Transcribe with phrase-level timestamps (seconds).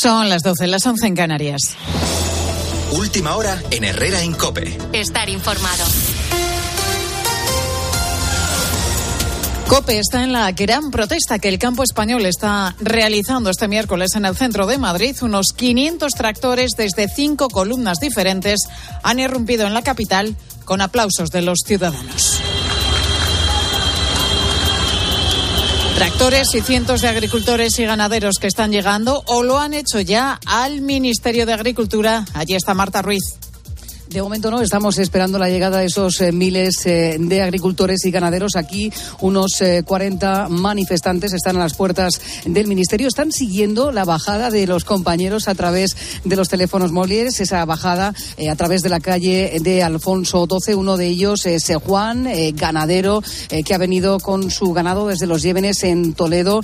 [0.00, 1.60] Son las 12, las 11 en Canarias.
[2.92, 4.78] Última hora en Herrera Incope.
[4.94, 5.84] Estar informado.
[9.68, 14.24] COPE está en la gran protesta que el campo español está realizando este miércoles en
[14.24, 15.16] el centro de Madrid.
[15.22, 18.60] Unos 500 tractores desde cinco columnas diferentes
[19.02, 22.41] han irrumpido en la capital con aplausos de los ciudadanos.
[25.94, 30.40] Tractores y cientos de agricultores y ganaderos que están llegando o lo han hecho ya
[30.46, 32.24] al Ministerio de Agricultura.
[32.34, 33.41] Allí está Marta Ruiz.
[34.12, 38.10] De momento no, estamos esperando la llegada de esos eh, miles eh, de agricultores y
[38.10, 38.56] ganaderos.
[38.56, 43.08] Aquí unos 40 eh, manifestantes están a las puertas del Ministerio.
[43.08, 48.12] Están siguiendo la bajada de los compañeros a través de los teléfonos móviles, esa bajada
[48.50, 50.74] a través de la calle de Alfonso XII.
[50.74, 53.22] Uno de ellos es Juan, ganadero,
[53.64, 56.62] que ha venido con su ganado desde los Llévenes en Toledo.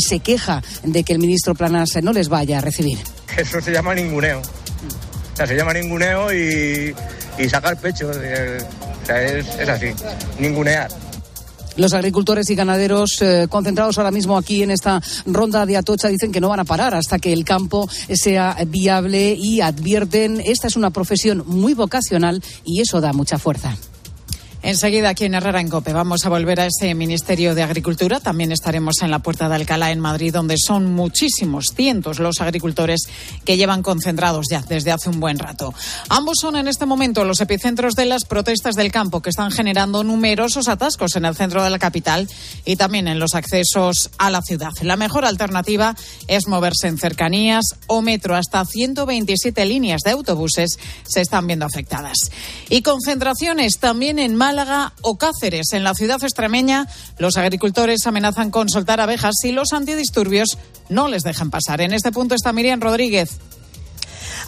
[0.00, 2.98] se queja de que el ministro Planas no les vaya a recibir.
[3.36, 4.42] Eso se llama ninguneo
[5.38, 6.94] sea, se llama ninguneo y,
[7.48, 8.10] sacar pecho.
[8.10, 9.86] Es, así,
[10.38, 10.90] ningunear.
[11.76, 16.32] Los agricultores y ganaderos eh, concentrados ahora mismo aquí en esta ronda de Atocha dicen
[16.32, 20.74] que no van a parar hasta que el campo sea viable y advierten esta es
[20.74, 23.76] una profesión muy vocacional y eso da mucha fuerza.
[24.60, 28.18] Enseguida aquí en Herrera en Cope vamos a volver a ese Ministerio de Agricultura.
[28.18, 33.02] También estaremos en la Puerta de Alcalá en Madrid, donde son muchísimos, cientos los agricultores
[33.44, 35.72] que llevan concentrados ya desde hace un buen rato.
[36.08, 40.02] Ambos son en este momento los epicentros de las protestas del campo que están generando
[40.02, 42.28] numerosos atascos en el centro de la capital
[42.64, 44.72] y también en los accesos a la ciudad.
[44.82, 45.94] La mejor alternativa
[46.26, 48.34] es moverse en cercanías o metro.
[48.34, 52.18] Hasta 127 líneas de autobuses se están viendo afectadas.
[52.68, 54.57] Y concentraciones también en Málaga
[55.02, 55.72] o Cáceres.
[55.72, 56.86] En la ciudad extremeña,
[57.18, 61.80] los agricultores amenazan con soltar abejas si los antidisturbios no les dejan pasar.
[61.80, 63.38] En este punto está Miriam Rodríguez.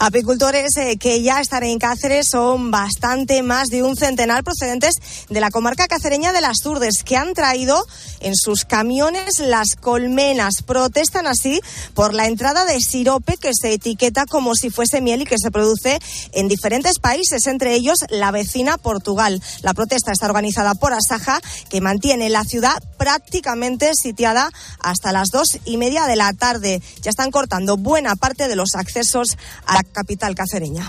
[0.03, 4.95] Apicultores eh, que ya están en Cáceres son bastante más de un centenar procedentes
[5.29, 7.85] de la comarca cacereña de las Turdes que han traído
[8.19, 10.63] en sus camiones las colmenas.
[10.65, 11.61] Protestan así
[11.93, 15.51] por la entrada de sirope que se etiqueta como si fuese miel y que se
[15.51, 15.99] produce
[16.31, 19.39] en diferentes países, entre ellos la vecina Portugal.
[19.61, 21.39] La protesta está organizada por Asaja,
[21.69, 24.49] que mantiene la ciudad prácticamente sitiada
[24.79, 26.81] hasta las dos y media de la tarde.
[27.03, 29.37] Ya están cortando buena parte de los accesos
[29.67, 30.87] a la capital cacereña.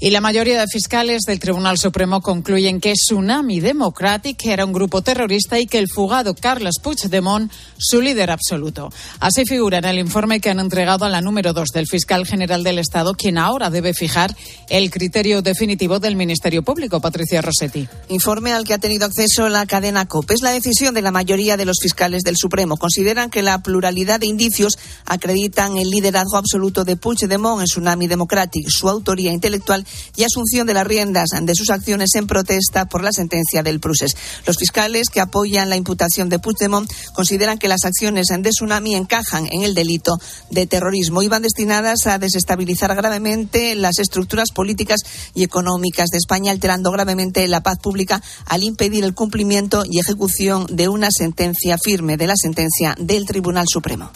[0.00, 5.02] Y la mayoría de fiscales del Tribunal Supremo concluyen que Tsunami Democratic era un grupo
[5.02, 8.92] terrorista y que el fugado Carles Puigdemont su líder absoluto.
[9.20, 12.64] Así figura en el informe que han entregado a la número dos del fiscal general
[12.64, 14.36] del Estado, quien ahora debe fijar
[14.68, 17.88] el criterio definitivo del Ministerio Público, Patricia Rossetti.
[18.08, 20.34] Informe al que ha tenido acceso la cadena COPE.
[20.34, 22.76] Es la decisión de la mayoría de los fiscales del Supremo.
[22.76, 24.76] Consideran que la pluralidad de indicios
[25.06, 29.83] acreditan el liderazgo absoluto de Puigdemont en Tsunami Democratic, su autoría intelectual
[30.16, 34.16] y asunción de las riendas de sus acciones en protesta por la sentencia del Prusés.
[34.46, 39.46] Los fiscales que apoyan la imputación de Puigdemont consideran que las acciones de Tsunami encajan
[39.50, 40.18] en el delito
[40.50, 45.00] de terrorismo y van destinadas a desestabilizar gravemente las estructuras políticas
[45.34, 50.66] y económicas de España, alterando gravemente la paz pública al impedir el cumplimiento y ejecución
[50.70, 54.10] de una sentencia firme de la sentencia del Tribunal Supremo.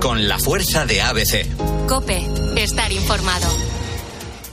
[0.00, 1.86] Con la fuerza de ABC.
[1.88, 3.75] Cope, estar informado.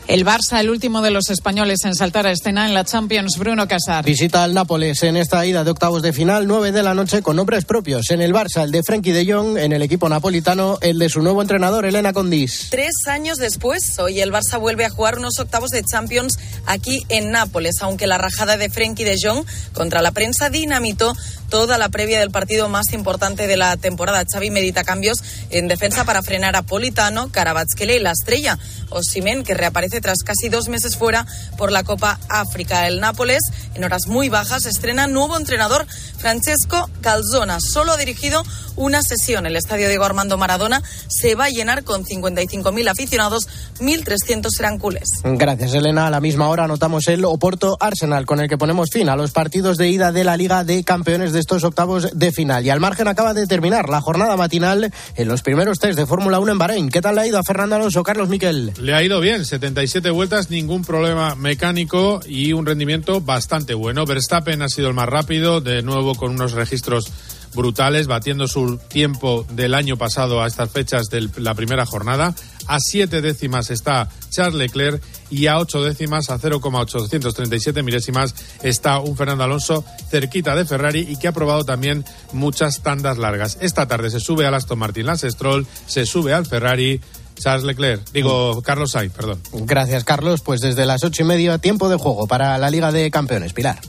[0.06, 3.70] El Barça, el último de los españoles en saltar a escena en la Champions, Bruno
[3.70, 4.04] Casar.
[4.04, 7.38] Visita al Nápoles en esta ida de octavos de final, nueve de la noche, con
[7.38, 8.12] nombres propios.
[8.12, 11.22] En el Barça, el de Frenkie de Jong, en el equipo napolitano, el de su
[11.22, 12.68] nuevo entrenador, Elena Condis.
[12.70, 17.32] Tres años después, hoy el Barça vuelve a jugar unos octavos de Champions aquí en
[17.32, 21.16] Nápoles, aunque la rajada de Frenkie de Jong contra la prensa dinamitó
[21.54, 24.24] toda la previa del partido más importante de la temporada.
[24.26, 25.20] Xavi medita cambios
[25.52, 28.58] en defensa para frenar a Politano, Carabatzkele y la estrella.
[28.90, 32.88] Osimen, que reaparece tras casi dos meses fuera por la Copa África.
[32.88, 33.42] El Nápoles,
[33.76, 35.86] en horas muy bajas, estrena nuevo entrenador,
[36.18, 37.60] Francesco Calzona.
[37.60, 38.44] Solo ha dirigido
[38.76, 39.46] una sesión.
[39.46, 43.48] El estadio Diego Armando Maradona se va a llenar con 55.000 aficionados,
[43.80, 45.10] 1.300 serán culés.
[45.24, 46.08] Gracias, Elena.
[46.08, 49.32] A la misma hora anotamos el Oporto Arsenal, con el que ponemos fin a los
[49.32, 52.66] partidos de ida de la Liga de Campeones de estos octavos de final.
[52.66, 56.40] Y al margen acaba de terminar la jornada matinal en los primeros test de Fórmula
[56.40, 56.90] 1 en Bahrein.
[56.90, 58.72] ¿Qué tal le ha ido a Fernando Alonso, Carlos Miquel?
[58.80, 64.06] Le ha ido bien, 77 vueltas, ningún problema mecánico y un rendimiento bastante bueno.
[64.06, 67.12] Verstappen ha sido el más rápido, de nuevo con unos registros
[67.54, 72.34] brutales, batiendo su tiempo del año pasado a estas fechas de la primera jornada.
[72.68, 79.18] A siete décimas está Charles Leclerc y a ocho décimas, a 0,837 milésimas, está un
[79.18, 83.58] Fernando Alonso cerquita de Ferrari y que ha probado también muchas tandas largas.
[83.62, 87.02] Esta tarde se sube al Aston Martin Lance Stroll, se sube al Ferrari
[87.36, 89.42] Charles Leclerc, digo Carlos Sainz, perdón.
[89.52, 90.42] Gracias, Carlos.
[90.42, 93.54] Pues desde las ocho y media, tiempo de juego para la Liga de Campeones.
[93.54, 93.80] Pilar.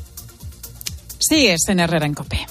[1.18, 2.46] Sí, es en Herrera en Cope.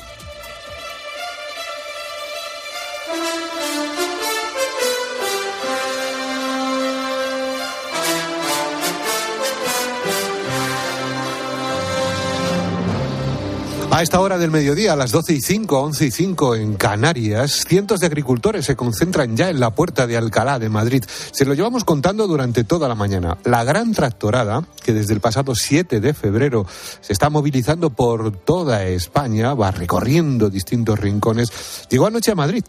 [13.94, 17.64] A esta hora del mediodía, a las 12 y 5, 11 y 5 en Canarias,
[17.68, 21.04] cientos de agricultores se concentran ya en la puerta de Alcalá de Madrid.
[21.32, 23.38] Se lo llevamos contando durante toda la mañana.
[23.44, 26.66] La gran tractorada, que desde el pasado 7 de febrero
[27.02, 31.52] se está movilizando por toda España, va recorriendo distintos rincones,
[31.88, 32.64] llegó anoche a Madrid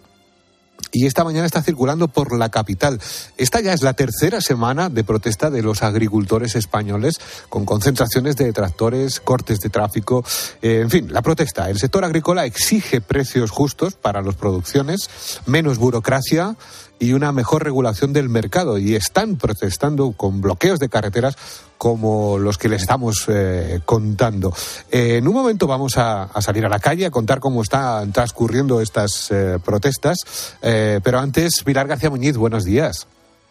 [0.95, 3.01] y esta mañana está circulando por la capital.
[3.37, 7.15] Esta ya es la tercera semana de protesta de los agricultores españoles
[7.49, 10.25] con concentraciones de tractores, cortes de tráfico,
[10.63, 11.69] eh, en fin, la protesta.
[11.69, 15.11] El sector agrícola exige precios justos para las producciones,
[15.47, 16.57] menos burocracia
[16.99, 21.37] y una mejor regulación del mercado y están protestando con bloqueos de carreteras
[21.79, 24.55] como los que les estamos eh, contando.
[24.91, 28.13] Eh, en un momento vamos a, a, salir a la calle a contar cómo están
[28.13, 30.19] transcurriendo estas eh, protestas,
[30.61, 33.07] pero antes, Pilar García Muñiz, buenos días.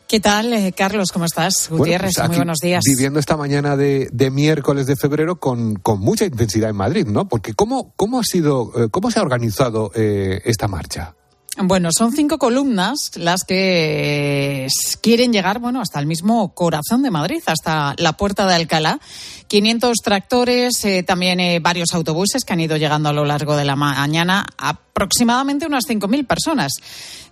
[0.08, 1.12] ¿Qué tal, Carlos?
[1.12, 1.70] ¿Cómo estás?
[1.70, 2.84] Gutiérrez, bueno, pues muy buenos días.
[2.86, 7.28] Viviendo esta mañana de, de miércoles de febrero con, con, mucha intensidad en Madrid, ¿no?
[7.28, 11.16] Porque ¿cómo, cómo ha sido, cómo se ha organizado esta marcha?
[11.58, 14.68] Bueno, son cinco columnas las que
[15.02, 19.00] quieren llegar, bueno, hasta el mismo corazón de Madrid, hasta la puerta de Alcalá.
[19.50, 23.66] 500 tractores, eh, también eh, varios autobuses que han ido llegando a lo largo de
[23.66, 24.48] la mañana,
[24.94, 26.74] aproximadamente unas 5.000 personas.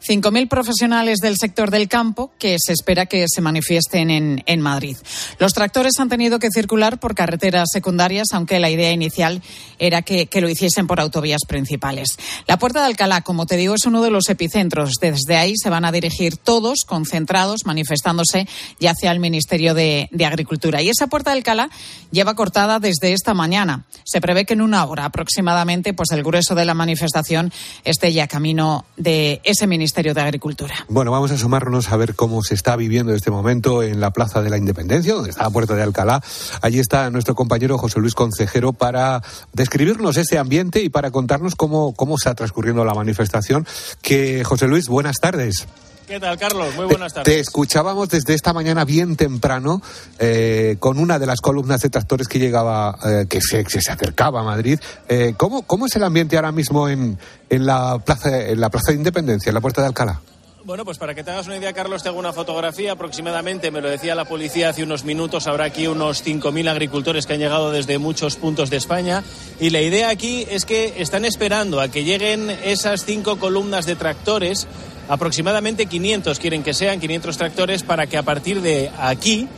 [0.03, 4.97] 5.000 profesionales del sector del campo que se espera que se manifiesten en, en, Madrid.
[5.37, 9.43] Los tractores han tenido que circular por carreteras secundarias, aunque la idea inicial
[9.77, 12.17] era que, que, lo hiciesen por autovías principales.
[12.47, 14.93] La Puerta de Alcalá, como te digo, es uno de los epicentros.
[14.99, 18.47] Desde ahí se van a dirigir todos concentrados, manifestándose
[18.79, 20.81] ya hacia el Ministerio de, de Agricultura.
[20.81, 21.69] Y esa Puerta de Alcalá
[22.09, 23.85] lleva cortada desde esta mañana.
[24.03, 27.50] Se prevé que en una hora aproximadamente, pues el grueso de la manifestación
[27.83, 30.85] esté ya camino de ese Ministerio de Agricultura.
[30.89, 34.41] Bueno, vamos a sumarnos a ver cómo se está viviendo este momento en la Plaza
[34.41, 36.21] de la Independencia, donde está la Puerta de Alcalá.
[36.61, 39.21] Allí está nuestro compañero José Luis Concejero para
[39.53, 43.65] describirnos ese ambiente y para contarnos cómo, cómo está transcurriendo la manifestación.
[44.01, 45.67] Que José Luis, buenas tardes.
[46.11, 46.75] ¿Qué tal, Carlos?
[46.75, 47.33] Muy buenas tardes.
[47.33, 49.81] Te escuchábamos desde esta mañana bien temprano
[50.19, 53.93] eh, con una de las columnas de tractores que llegaba, eh, que, se, que, se,
[53.93, 54.77] acercaba a Madrid.
[55.07, 57.17] Eh, ¿cómo, ¿Cómo es el ambiente ahora mismo en,
[57.49, 60.19] en, la plaza, en la Plaza de Independencia, en la Puerta de Alcalá?
[60.65, 62.91] Bueno, pues para que te hagas una idea, Carlos, te hago una fotografía.
[62.91, 67.33] Aproximadamente, me lo decía la policía hace unos minutos, habrá aquí unos 5.000 agricultores que
[67.33, 69.23] han llegado desde muchos puntos de España.
[69.61, 73.95] Y la idea aquí es que están esperando a que lleguen esas cinco columnas de
[73.95, 74.67] tractores
[75.11, 79.49] aproximadamente 500 quieren que sean 500 tractores para que a partir de aquí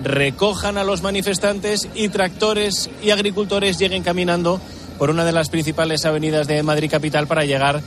[0.00, 4.60] recojan a los manifestantes y tractores y agricultores lleguen caminando
[4.98, 7.82] por una de las principales avenidas de Madrid capital para llegar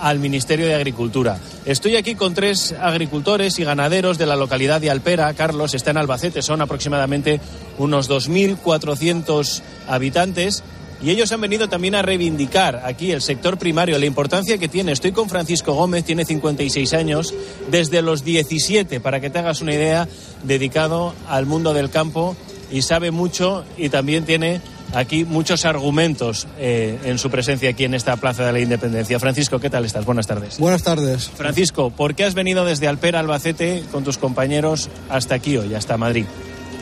[0.00, 1.38] al Ministerio de Agricultura.
[1.64, 5.34] Estoy aquí con tres agricultores y ganaderos de la localidad de Alpera.
[5.34, 7.40] Carlos está en Albacete, son aproximadamente
[7.78, 10.62] unos 2.400 habitantes
[11.02, 14.92] y ellos han venido también a reivindicar aquí el sector primario, la importancia que tiene.
[14.92, 17.34] Estoy con Francisco Gómez, tiene 56 años,
[17.70, 20.08] desde los 17, para que te hagas una idea,
[20.42, 22.36] dedicado al mundo del campo
[22.70, 24.60] y sabe mucho y también tiene
[24.94, 29.18] aquí muchos argumentos eh, en su presencia aquí en esta Plaza de la Independencia.
[29.18, 30.04] Francisco, ¿qué tal estás?
[30.04, 30.58] Buenas tardes.
[30.58, 31.30] Buenas tardes.
[31.30, 35.96] Francisco, ¿por qué has venido desde Alpera, Albacete, con tus compañeros hasta aquí hoy, hasta
[35.96, 36.26] Madrid?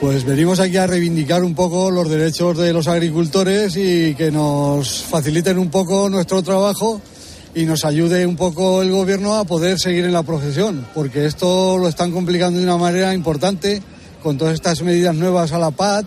[0.01, 5.03] Pues venimos aquí a reivindicar un poco los derechos de los agricultores y que nos
[5.03, 7.01] faciliten un poco nuestro trabajo
[7.55, 11.79] y nos ayude un poco el gobierno a poder seguir en la profesión, porque esto
[11.79, 13.83] lo están complicando de una manera importante
[14.23, 16.05] con todas estas medidas nuevas a la PAD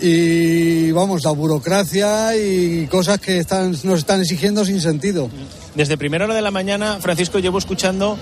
[0.00, 5.28] y vamos, la burocracia y cosas que están, nos están exigiendo sin sentido.
[5.74, 8.16] Desde primera hora de la mañana, Francisco, llevo escuchando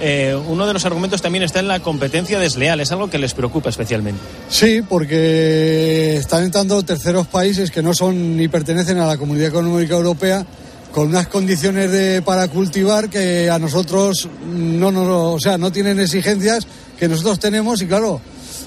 [0.00, 2.80] eh, uno de los argumentos también está en la competencia desleal.
[2.80, 4.20] Es algo que les preocupa especialmente.
[4.48, 9.94] Sí, porque están entrando terceros países que no son ni pertenecen a la Comunidad Económica
[9.94, 10.46] Europea
[10.92, 16.00] con unas condiciones de, para cultivar que a nosotros no, no, o sea, no tienen
[16.00, 16.66] exigencias
[16.98, 18.20] que nosotros tenemos y claro,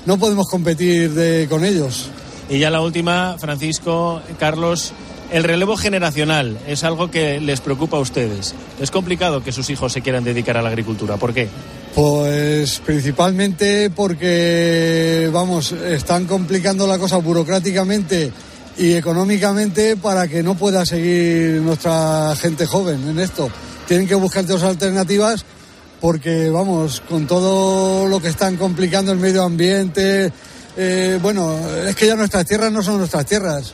[0.06, 2.10] no podemos competir de, con ellos.
[2.50, 4.94] Y ya la última, Francisco, Carlos,
[5.32, 8.54] el relevo generacional es algo que les preocupa a ustedes.
[8.80, 11.18] Es complicado que sus hijos se quieran dedicar a la agricultura.
[11.18, 11.48] ¿Por qué?
[11.96, 18.32] Pues principalmente porque, vamos, están complicando la cosa burocráticamente
[18.78, 23.50] y económicamente para que no pueda seguir nuestra gente joven en esto.
[23.88, 25.46] Tienen que buscar otras alternativas
[26.02, 30.34] porque vamos, con todo lo que están complicando el medio ambiente,
[30.76, 31.58] eh, bueno,
[31.88, 33.74] es que ya nuestras tierras no son nuestras tierras.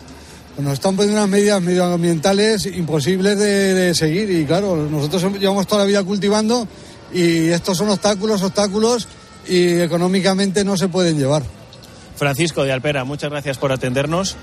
[0.58, 5.84] Nos están poniendo unas medidas medioambientales imposibles de, de seguir y claro, nosotros llevamos toda
[5.84, 6.68] la vida cultivando
[7.14, 9.08] y estos son obstáculos, obstáculos
[9.48, 11.44] y económicamente no se pueden llevar.
[12.16, 14.36] Francisco de Alpera, muchas gracias por atendernos.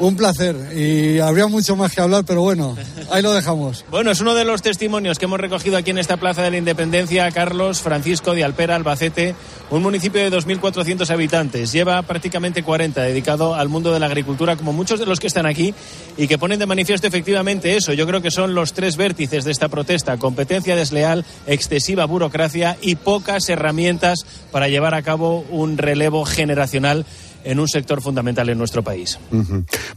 [0.00, 2.76] Un placer y habría mucho más que hablar, pero bueno,
[3.10, 3.84] ahí lo dejamos.
[3.90, 6.56] Bueno, es uno de los testimonios que hemos recogido aquí en esta Plaza de la
[6.56, 9.34] Independencia, Carlos Francisco de Alpera, Albacete,
[9.70, 11.72] un municipio de 2.400 habitantes.
[11.72, 15.46] Lleva prácticamente 40 dedicado al mundo de la agricultura, como muchos de los que están
[15.46, 15.74] aquí,
[16.16, 17.92] y que ponen de manifiesto efectivamente eso.
[17.92, 20.16] Yo creo que son los tres vértices de esta protesta.
[20.16, 27.04] Competencia desleal, excesiva burocracia y pocas herramientas para llevar a cabo un relevo generacional
[27.48, 29.18] en un sector fundamental en nuestro país.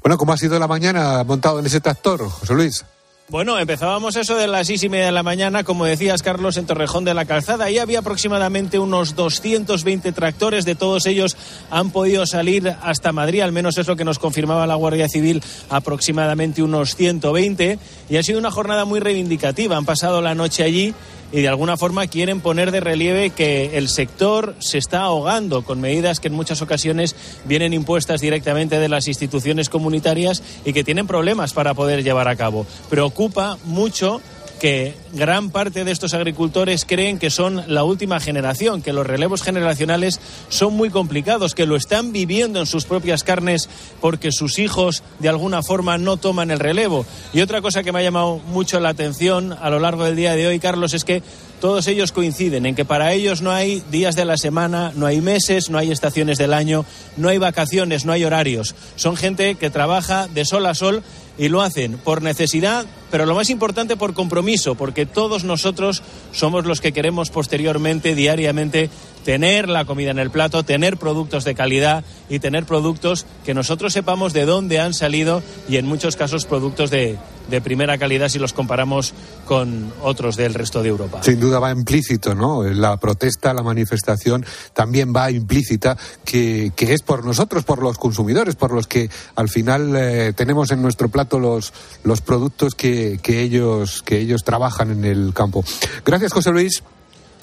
[0.01, 2.86] Bueno, ¿cómo ha sido la mañana montado en ese tractor, José Luis?
[3.27, 6.65] Bueno, empezábamos eso de las seis y media de la mañana, como decías, Carlos, en
[6.65, 7.65] Torrejón de la Calzada.
[7.65, 10.63] Ahí había aproximadamente unos 220 tractores.
[10.63, 11.36] De todos ellos
[11.70, 15.43] han podido salir hasta Madrid, al menos es lo que nos confirmaba la Guardia Civil,
[15.70, 17.79] aproximadamente unos 120.
[18.10, 19.77] Y ha sido una jornada muy reivindicativa.
[19.77, 20.93] Han pasado la noche allí
[21.31, 25.79] y de alguna forma quieren poner de relieve que el sector se está ahogando con
[25.81, 31.07] medidas que en muchas ocasiones vienen impuestas directamente de las instituciones comunitarias y que tienen
[31.07, 32.65] problemas para poder llevar a cabo.
[32.89, 34.21] Preocupa mucho
[34.61, 39.41] que gran parte de estos agricultores creen que son la última generación, que los relevos
[39.41, 43.69] generacionales son muy complicados, que lo están viviendo en sus propias carnes
[44.01, 47.07] porque sus hijos de alguna forma no toman el relevo.
[47.33, 50.35] Y otra cosa que me ha llamado mucho la atención a lo largo del día
[50.35, 51.23] de hoy, Carlos, es que
[51.59, 55.21] todos ellos coinciden en que para ellos no hay días de la semana, no hay
[55.21, 56.85] meses, no hay estaciones del año,
[57.17, 58.75] no hay vacaciones, no hay horarios.
[58.95, 61.01] Son gente que trabaja de sol a sol
[61.41, 66.67] y lo hacen por necesidad, pero lo más importante por compromiso, porque todos nosotros somos
[66.67, 68.91] los que queremos posteriormente, diariamente,
[69.23, 73.93] tener la comida en el plato, tener productos de calidad y tener productos que nosotros
[73.93, 77.17] sepamos de dónde han salido y en muchos casos productos de,
[77.49, 79.13] de primera calidad si los comparamos
[79.45, 81.21] con otros del resto de Europa.
[81.23, 82.63] Sin duda va implícito, ¿no?
[82.63, 88.55] La protesta, la manifestación también va implícita que, que es por nosotros, por los consumidores,
[88.55, 91.73] por los que al final eh, tenemos en nuestro plato los,
[92.03, 95.63] los productos que, que, ellos, que ellos trabajan en el campo.
[96.05, 96.83] Gracias, José Luis.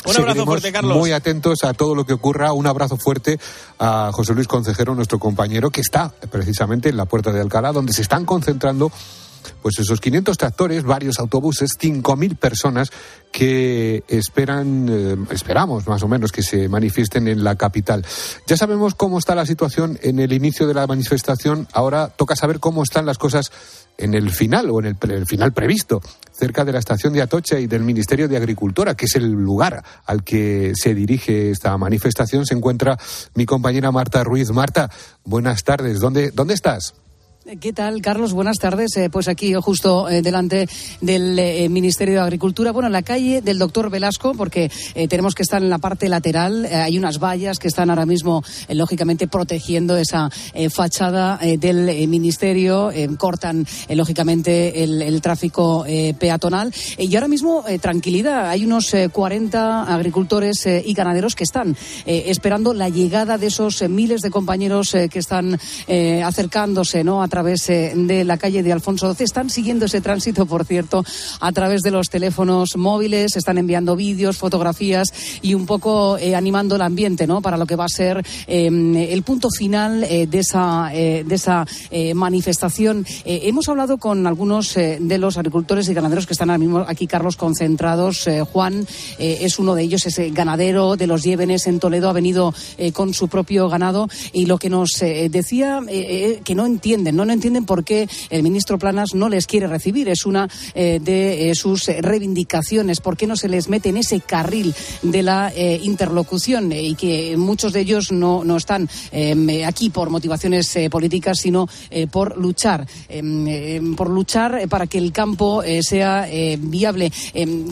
[0.05, 0.97] Un abrazo fuerte, Carlos.
[0.97, 2.53] Muy atentos a todo lo que ocurra.
[2.53, 3.39] Un abrazo fuerte
[3.79, 7.93] a José Luis Concejero, nuestro compañero, que está precisamente en la puerta de Alcalá, donde
[7.93, 8.91] se están concentrando
[9.63, 12.91] pues esos 500 tractores, varios autobuses, 5.000 personas
[13.33, 18.05] que esperan, eh, esperamos más o menos que se manifiesten en la capital.
[18.47, 22.61] Ya sabemos cómo está la situación en el inicio de la manifestación, ahora toca saber
[22.61, 23.51] cómo están las cosas
[23.99, 26.01] en el final o en el, el final previsto,
[26.33, 29.85] cerca de la estación de Atocha y del Ministerio de Agricultura, que es el lugar
[30.07, 32.97] al que se dirige esta manifestación, se encuentra
[33.35, 34.51] mi compañera Marta Ruiz.
[34.51, 34.89] Marta,
[35.25, 35.99] buenas tardes.
[35.99, 36.95] ¿Dónde, dónde estás?
[37.57, 38.35] ¿Qué tal, Carlos?
[38.35, 38.95] Buenas tardes.
[38.99, 40.69] Eh, pues aquí justo eh, delante
[41.01, 45.35] del eh, Ministerio de Agricultura, bueno, en la calle del doctor Velasco, porque eh, tenemos
[45.35, 46.67] que estar en la parte lateral.
[46.67, 51.57] Eh, hay unas vallas que están ahora mismo, eh, lógicamente, protegiendo esa eh, fachada eh,
[51.57, 52.91] del eh, Ministerio.
[52.91, 56.71] eh, cortan, eh, lógicamente, el, tráfico eh, peatonal.
[56.99, 58.51] Eh, y ahora mismo, eh, tranquilidad.
[58.51, 63.47] Hay unos eh, 40 agricultores eh, y ganaderos que están eh, esperando la llegada de
[63.47, 67.23] esos eh, miles de compañeros eh, que están eh, acercándose, ¿no?
[67.23, 69.25] A través de la calle de Alfonso XII.
[69.25, 71.05] Están siguiendo ese tránsito, por cierto,
[71.39, 76.75] a través de los teléfonos móviles, están enviando vídeos, fotografías y un poco eh, animando
[76.75, 77.41] el ambiente, ¿no?
[77.41, 81.35] Para lo que va a ser eh, el punto final eh, de esa, eh, de
[81.37, 81.65] esa
[82.15, 83.07] manifestación.
[83.25, 87.37] Hemos hablado con algunos de los agricultores y ganaderos que están ahora mismo aquí, Carlos,
[87.37, 88.29] concentrados.
[88.53, 88.87] Juan
[89.19, 92.55] es uno de ellos, es ganadero de los Llévenes en Toledo, ha venido
[92.93, 97.65] con su propio ganado y lo que nos decía que no entienden, no, no entienden
[97.65, 100.09] por qué el ministro Planas no les quiere recibir.
[100.09, 103.01] Es una eh, de eh, sus reivindicaciones.
[103.01, 107.37] ¿Por qué no se les mete en ese carril de la eh, interlocución y que
[107.37, 111.69] muchos de ellos no, no están eh, aquí por motivaciones políticas, sino
[112.11, 116.27] por luchar, eh, eh, por luchar para que el campo sea
[116.59, 117.13] viable.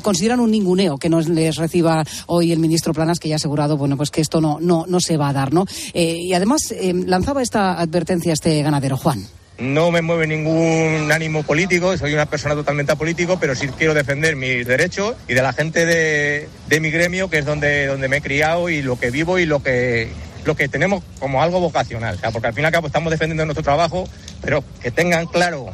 [0.03, 3.77] Consideran un ninguneo que no les reciba hoy el ministro Planas, que ya ha asegurado,
[3.77, 5.65] bueno, pues que esto no, no, no se va a dar, ¿no?
[5.95, 6.75] Y además
[7.07, 9.27] lanzaba esta advertencia este ganadero, Juan.
[9.59, 14.37] No me mueve ningún ánimo político, soy una persona totalmente apolítico, pero sí quiero defender
[14.37, 18.21] mis derechos y de la gente de, mi gremio, que es donde, donde me he
[18.21, 20.11] criado y lo que vivo y lo que,
[20.45, 22.17] lo que tenemos como algo vocacional.
[22.17, 24.07] O sea, porque al fin y al cabo estamos defendiendo nuestro trabajo,
[24.43, 25.71] pero que tengan claro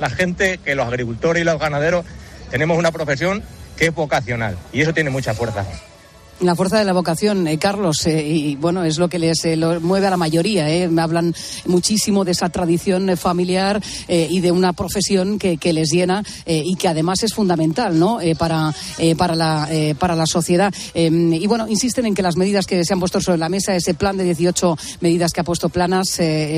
[0.00, 2.04] la gente que los agricultores y los ganaderos
[2.50, 3.44] tenemos una profesión
[3.76, 4.58] que es vocacional.
[4.72, 5.64] Y eso tiene mucha fuerza.
[6.40, 9.58] La fuerza de la vocación, eh, Carlos, eh, y bueno, es lo que les eh,
[9.82, 10.70] mueve a la mayoría.
[10.70, 10.88] Eh.
[10.88, 11.34] Me hablan
[11.66, 17.22] muchísimo de esa tradición familiar y de una profesión que, les llena y que además
[17.22, 18.18] es fundamental, ¿no?
[18.38, 18.74] para
[19.16, 19.68] para la
[19.98, 20.72] para la sociedad.
[20.94, 23.74] Em, y bueno, insisten en que las medidas que se han puesto sobre la mesa,
[23.74, 26.08] ese plan de 18 medidas que ha puesto Planas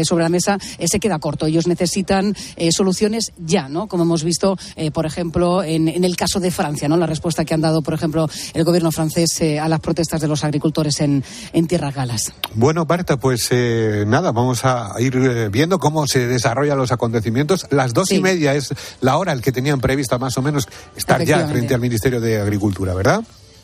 [0.05, 1.47] sobre la mesa, se queda corto.
[1.47, 2.35] Ellos necesitan
[2.71, 3.89] soluciones ya, ¿no?
[3.89, 4.57] Como hemos visto,
[4.93, 6.97] por ejemplo, en, en, el caso de Francia, ¿no?
[6.97, 10.45] La respuesta que han dado, por ejemplo, el gobierno francés a las protestas de los
[10.45, 12.33] agricultores en, en Tierras Galas.
[12.55, 17.67] Bueno, Marta, pues eh, nada, vamos a ir eh, viendo cómo se desarrollan los acontecimientos.
[17.71, 21.25] Las dos y media es la hora el que tenían prevista más o menos estar
[21.25, 23.23] ya frente al Ministerio de Agricultura, ¿verdad?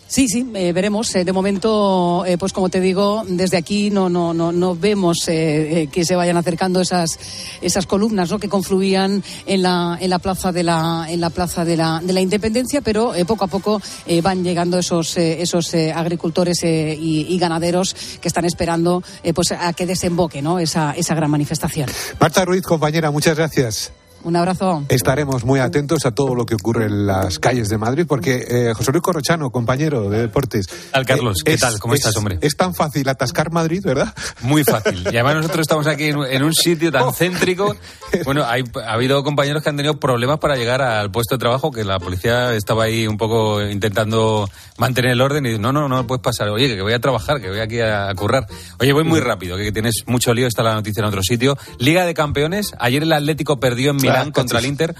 [0.08, 1.14] Sí, sí, eh, veremos.
[1.14, 5.18] Eh, de momento, eh, pues como te digo, desde aquí no no no, no vemos
[5.26, 7.18] que se vayan acercando esas
[7.60, 8.38] esas columnas, ¿no?
[8.38, 12.12] Que confluían en la en la plaza de la en la plaza de la de
[12.14, 13.82] la Independencia, pero poco a poco
[14.22, 19.02] van llegando esos esos agricultores y, y, ganaderos que están esperando,
[19.34, 20.58] pues a que desemboque, ¿no?
[20.58, 21.90] Esa esa gran manifestación.
[22.18, 23.92] Marta Ruiz, compañera, muchas gracias.
[24.28, 24.84] Un abrazo.
[24.90, 28.74] Estaremos muy atentos a todo lo que ocurre en las calles de Madrid, porque eh,
[28.74, 30.66] José Luis Corrochano, compañero de deportes.
[30.92, 31.78] Al Carlos, ¿qué tal?
[31.78, 32.36] ¿Cómo estás, hombre?
[32.42, 34.14] Es tan fácil atascar Madrid, ¿verdad?
[34.42, 35.02] Muy fácil.
[35.04, 37.12] Y además nosotros estamos aquí en, un sitio tan oh.
[37.12, 37.74] céntrico.
[38.24, 41.84] Bueno, ha habido compañeros que han tenido problemas para llegar al puesto de trabajo, que
[41.84, 46.22] la policía estaba ahí un poco intentando mantener el orden y no, no, no puedes
[46.22, 46.48] pasar.
[46.48, 48.46] Oye, que voy a trabajar, que voy aquí a, currar.
[48.80, 51.58] Oye, voy muy rápido, que tienes mucho lío, está la noticia en otro sitio.
[51.78, 54.94] Liga de Campeones, ayer el Atlético perdió en Milán contra el Inter.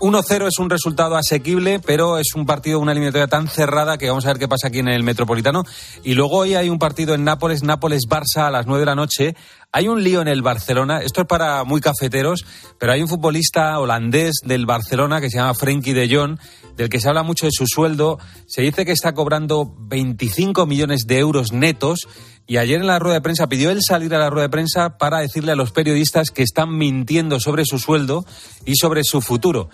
[0.00, 4.24] 1-0 es un resultado asequible, pero es un partido, una eliminatoria tan cerrada que vamos
[4.24, 5.62] a ver qué pasa aquí en el Metropolitano.
[6.02, 9.36] Y luego hoy hay un partido en Nápoles, Nápoles-Barça a las 9 de la noche.
[9.74, 12.44] Hay un lío en el Barcelona, esto es para muy cafeteros,
[12.78, 16.38] pero hay un futbolista holandés del Barcelona que se llama Frenkie de Jong,
[16.76, 18.18] del que se habla mucho de su sueldo.
[18.46, 22.00] Se dice que está cobrando 25 millones de euros netos
[22.46, 24.98] y ayer en la rueda de prensa pidió él salir a la rueda de prensa
[24.98, 28.26] para decirle a los periodistas que están mintiendo sobre su sueldo
[28.66, 29.70] y sobre su futuro.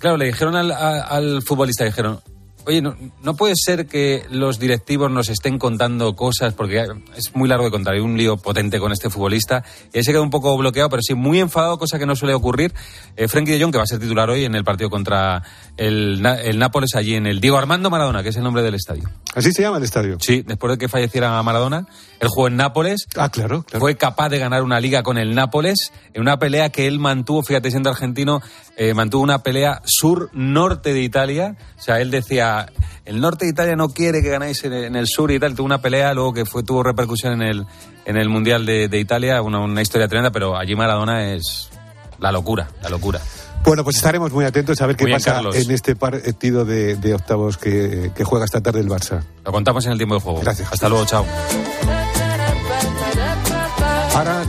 [0.00, 2.20] Claro, le dijeron al, al futbolista, dijeron,
[2.66, 6.84] Oye, no, no, puede ser que los directivos nos estén contando cosas, porque
[7.16, 7.94] es muy largo de contar.
[7.94, 9.62] Hay un lío potente con este futbolista.
[9.92, 12.34] Y él se queda un poco bloqueado, pero sí muy enfadado, cosa que no suele
[12.34, 12.74] ocurrir.
[13.16, 15.44] Eh, Frenkie de Jong, que va a ser titular hoy en el partido contra
[15.76, 19.08] el, el Nápoles, allí en el Diego Armando Maradona, que es el nombre del estadio.
[19.36, 20.18] ¿Así se llama el estadio?
[20.20, 21.86] Sí, después de que falleciera Maradona,
[22.18, 23.06] él jugó en Nápoles.
[23.16, 23.80] Ah, claro, claro.
[23.80, 27.44] Fue capaz de ganar una liga con el Nápoles en una pelea que él mantuvo,
[27.44, 28.42] fíjate, siendo argentino,
[28.76, 31.56] eh, mantuvo una pelea sur-norte de Italia.
[31.78, 32.66] O sea, él decía
[33.06, 35.54] el norte de Italia no quiere que ganéis en el sur y tal.
[35.54, 37.66] Tuvo una pelea luego que fue, tuvo repercusión en el,
[38.04, 41.70] en el Mundial de, Italia, una, una, historia tremenda, pero allí Maradona es
[42.18, 43.20] la locura, la locura.
[43.64, 47.56] Bueno, pues estaremos muy atentos a ver qué pasa en este partido de, de octavos
[47.56, 49.22] que, que, juega esta tarde el Barça.
[49.44, 50.40] Lo contamos en el tiempo de juego.
[50.40, 50.72] Gracias.
[50.72, 51.24] Hasta luego, chao.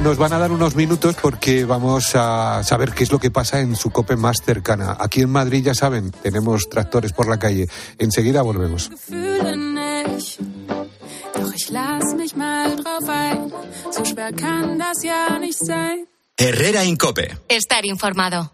[0.07, 3.59] Nos van a dar unos minutos porque vamos a saber qué es lo que pasa
[3.59, 4.95] en su cope más cercana.
[5.01, 7.67] Aquí en Madrid, ya saben, tenemos tractores por la calle.
[7.99, 8.89] Enseguida volvemos.
[16.37, 17.37] Herrera Incope.
[17.49, 18.53] Estar informado.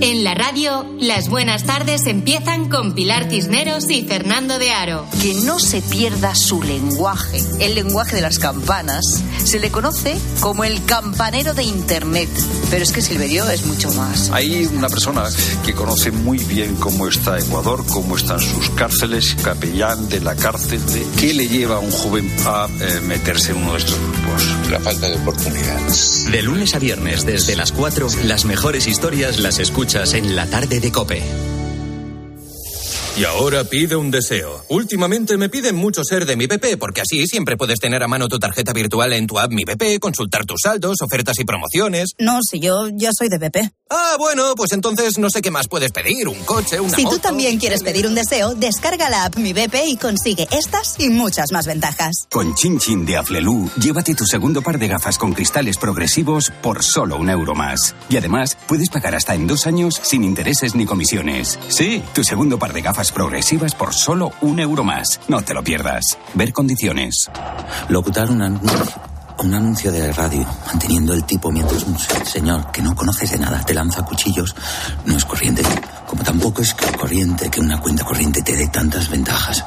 [0.00, 5.04] En la radio, las buenas tardes empiezan con Pilar Cisneros y Fernando de Aro.
[5.20, 9.04] Que no se pierda su lenguaje, el lenguaje de las campanas.
[9.42, 12.28] Se le conoce como el campanero de Internet,
[12.70, 14.30] pero es que Silverio es mucho más.
[14.30, 15.24] Hay una persona
[15.64, 20.84] que conoce muy bien cómo está Ecuador, cómo están sus cárceles, capellán de la cárcel,
[20.86, 24.70] de qué le lleva a un joven a eh, meterse en uno de estos grupos.
[24.70, 26.28] La falta de oportunidades.
[26.30, 30.80] De lunes a viernes, desde las 4, las mejores historias las escuchas en la tarde
[30.80, 31.47] de Cope.
[33.18, 34.64] Y ahora pide un deseo.
[34.68, 38.28] Últimamente me piden mucho ser de mi BP, porque así siempre puedes tener a mano
[38.28, 42.10] tu tarjeta virtual en tu app Mi BP, consultar tus saldos, ofertas y promociones.
[42.20, 43.72] No, si yo ya soy de BP.
[43.90, 47.18] Ah, bueno, pues entonces no sé qué más puedes pedir, un coche, una Si tú
[47.18, 51.50] también quieres pedir un deseo, descarga la app Mi BP y consigue estas y muchas
[51.50, 52.28] más ventajas.
[52.30, 56.84] Con Chin Chin de Aflelu, llévate tu segundo par de gafas con cristales progresivos por
[56.84, 57.96] solo un euro más.
[58.10, 61.58] Y además, puedes pagar hasta en dos años sin intereses ni comisiones.
[61.68, 65.20] Sí, tu segundo par de gafas progresivas por solo un euro más.
[65.28, 66.18] No te lo pierdas.
[66.34, 67.30] Ver condiciones.
[67.88, 68.86] Locutar un anuncio,
[69.38, 73.62] un anuncio de radio, manteniendo el tipo mientras un señor que no conoces de nada
[73.64, 74.54] te lanza cuchillos,
[75.06, 75.62] no es corriente.
[76.06, 79.64] Como tampoco es corriente que una cuenta corriente te dé tantas ventajas.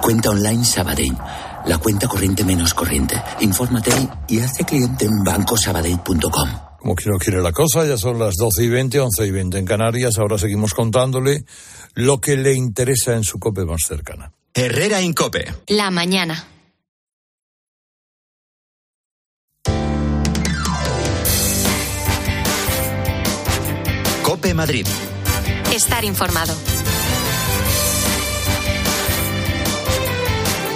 [0.00, 1.16] Cuenta online Sabadell.
[1.66, 3.22] La cuenta corriente menos corriente.
[3.40, 3.92] Infórmate
[4.28, 6.48] y hazte cliente en bancosabadell.com.
[6.80, 9.58] como que no quiere la cosa, ya son las 12 y 20, 11 y 20
[9.58, 10.18] en Canarias.
[10.18, 11.44] Ahora seguimos contándole
[11.94, 14.32] lo que le interesa en su COPE más cercana.
[14.54, 15.54] Herrera Incope.
[15.68, 16.46] La mañana.
[24.22, 24.86] Cope Madrid.
[25.74, 26.54] Estar informado.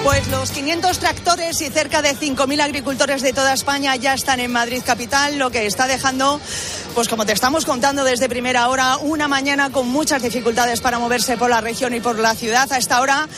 [0.06, 4.52] Pues los 500 tractores y cerca de 5.000 agricultores de toda España ya están en
[4.52, 6.40] Madrid capital, lo que está dejando,
[6.94, 11.36] pues como te estamos contando desde primera hora, una mañana con muchas dificultades para moverse
[11.36, 12.72] por la región y por la ciudad.
[12.72, 13.28] A esta hora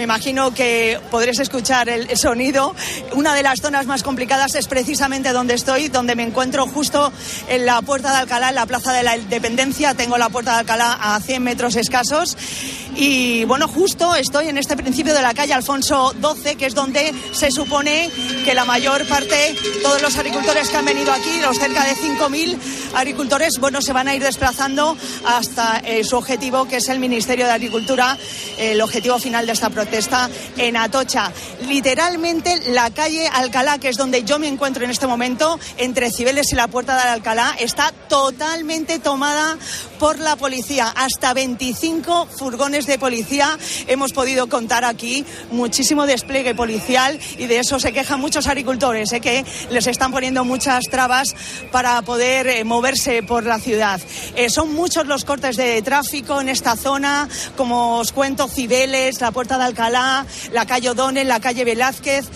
[0.00, 2.74] me imagino que podréis escuchar el sonido.
[3.12, 7.12] Una de las zonas más complicadas es precisamente donde estoy, donde me encuentro justo
[7.48, 9.92] en la Puerta de Alcalá, en la Plaza de la Independencia.
[9.92, 12.34] Tengo la Puerta de Alcalá a 100 metros escasos.
[12.96, 17.12] Y bueno, justo estoy en este principio de la calle Alfonso XII, que es donde
[17.32, 18.10] se supone
[18.44, 22.56] que la mayor parte, todos los agricultores que han venido aquí, los cerca de 5.000
[22.94, 27.44] agricultores, bueno, se van a ir desplazando hasta eh, su objetivo, que es el Ministerio
[27.44, 28.16] de Agricultura,
[28.58, 31.32] el objetivo final de esta protesta está en Atocha.
[31.66, 36.52] Literalmente la calle Alcalá, que es donde yo me encuentro en este momento, entre Cibeles
[36.52, 39.56] y la Puerta de Alcalá, está totalmente tomada
[39.98, 40.92] por la policía.
[40.96, 45.24] Hasta 25 furgones de policía hemos podido contar aquí.
[45.50, 49.20] Muchísimo despliegue policial y de eso se quejan muchos agricultores, ¿eh?
[49.20, 51.34] que les están poniendo muchas trabas
[51.70, 54.00] para poder eh, moverse por la ciudad.
[54.36, 59.30] Eh, son muchos los cortes de tráfico en esta zona, como os cuento, Cibeles, la
[59.32, 60.26] Puerta de Alcalá, la
[60.66, 62.26] calle O'Donnell, la calle Velázquez.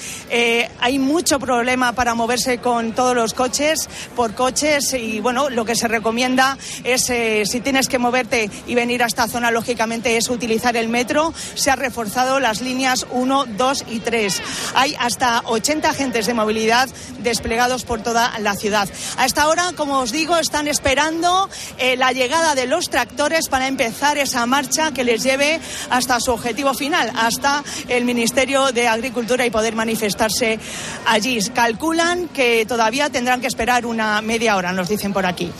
[0.80, 5.76] hay mucho problema para moverse con todos los coches, por coches y bueno, lo que
[5.76, 10.76] se recomienda es si tienes que moverte y venir a esta zona, lógicamente es utilizar
[10.76, 11.32] el metro.
[11.54, 14.42] Se han reforzado las líneas 1, 2 y 3.
[14.74, 16.88] Hay hasta 80 agentes de movilidad
[17.20, 18.88] desplegados por toda la ciudad.
[19.16, 23.66] A esta hora, como os digo, están esperando eh, la llegada de los tractores para
[23.66, 27.10] empezar esa marcha que les lleve hasta su objetivo final,
[27.88, 30.58] el Ministerio de Agricultura y poder manifestarse
[31.06, 31.38] allí.
[31.54, 35.50] Calculan que todavía tendrán que esperar una media hora, nos dicen por aquí.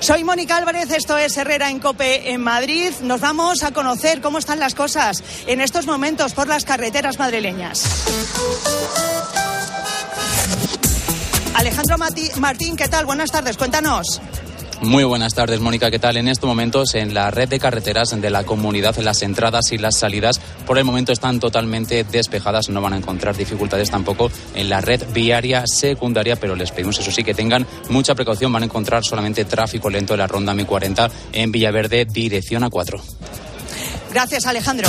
[0.00, 2.90] Soy Mónica Álvarez, esto es Herrera en Cope en Madrid.
[3.02, 7.84] Nos vamos a conocer cómo están las cosas en estos momentos por las carreteras madrileñas.
[11.54, 11.96] Alejandro
[12.38, 13.04] Martín, ¿qué tal?
[13.04, 14.20] Buenas tardes, cuéntanos.
[14.82, 15.90] Muy buenas tardes, Mónica.
[15.90, 16.16] ¿Qué tal?
[16.16, 19.78] En estos momentos, en la red de carreteras de la comunidad, en las entradas y
[19.78, 22.70] las salidas, por el momento están totalmente despejadas.
[22.70, 27.12] No van a encontrar dificultades tampoco en la red viaria secundaria, pero les pedimos eso
[27.12, 28.52] sí que tengan mucha precaución.
[28.52, 33.02] Van a encontrar solamente tráfico lento en la ronda M40 en Villaverde, dirección a 4.
[34.12, 34.88] Gracias, Alejandro.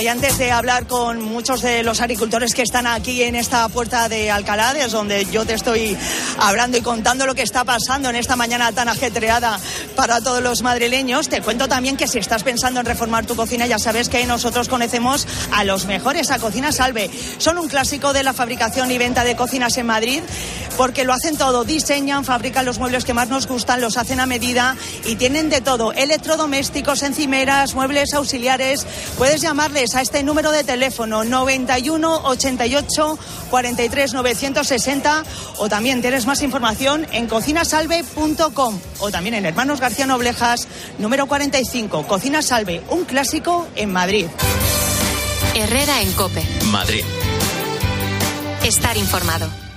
[0.00, 4.08] Y antes de hablar con muchos de los agricultores que están aquí en esta puerta
[4.08, 5.96] de Alcalá, es donde yo te estoy
[6.38, 9.58] hablando y contando lo que está pasando en esta mañana tan ajetreada
[9.96, 13.66] para todos los madrileños, te cuento también que si estás pensando en reformar tu cocina,
[13.66, 17.10] ya sabes que nosotros conocemos a los mejores, a Cocina Salve.
[17.38, 20.22] Son un clásico de la fabricación y venta de cocinas en Madrid,
[20.76, 24.26] porque lo hacen todo, diseñan, fabrican los muebles que más nos gustan, los hacen a
[24.26, 28.86] medida y tienen de todo, electrodomésticos, encimeras, muebles auxiliares.
[29.16, 33.18] Puedes llamarles a este número de teléfono 91 88
[33.50, 35.24] 43 960
[35.58, 40.66] o también tienes más información en cocinasalve.com o también en Hermanos García Noblejas
[40.98, 44.26] número 45 Cocina Salve, un clásico en Madrid.
[45.54, 46.42] Herrera en Cope.
[46.70, 47.04] Madrid.
[48.64, 49.67] Estar informado.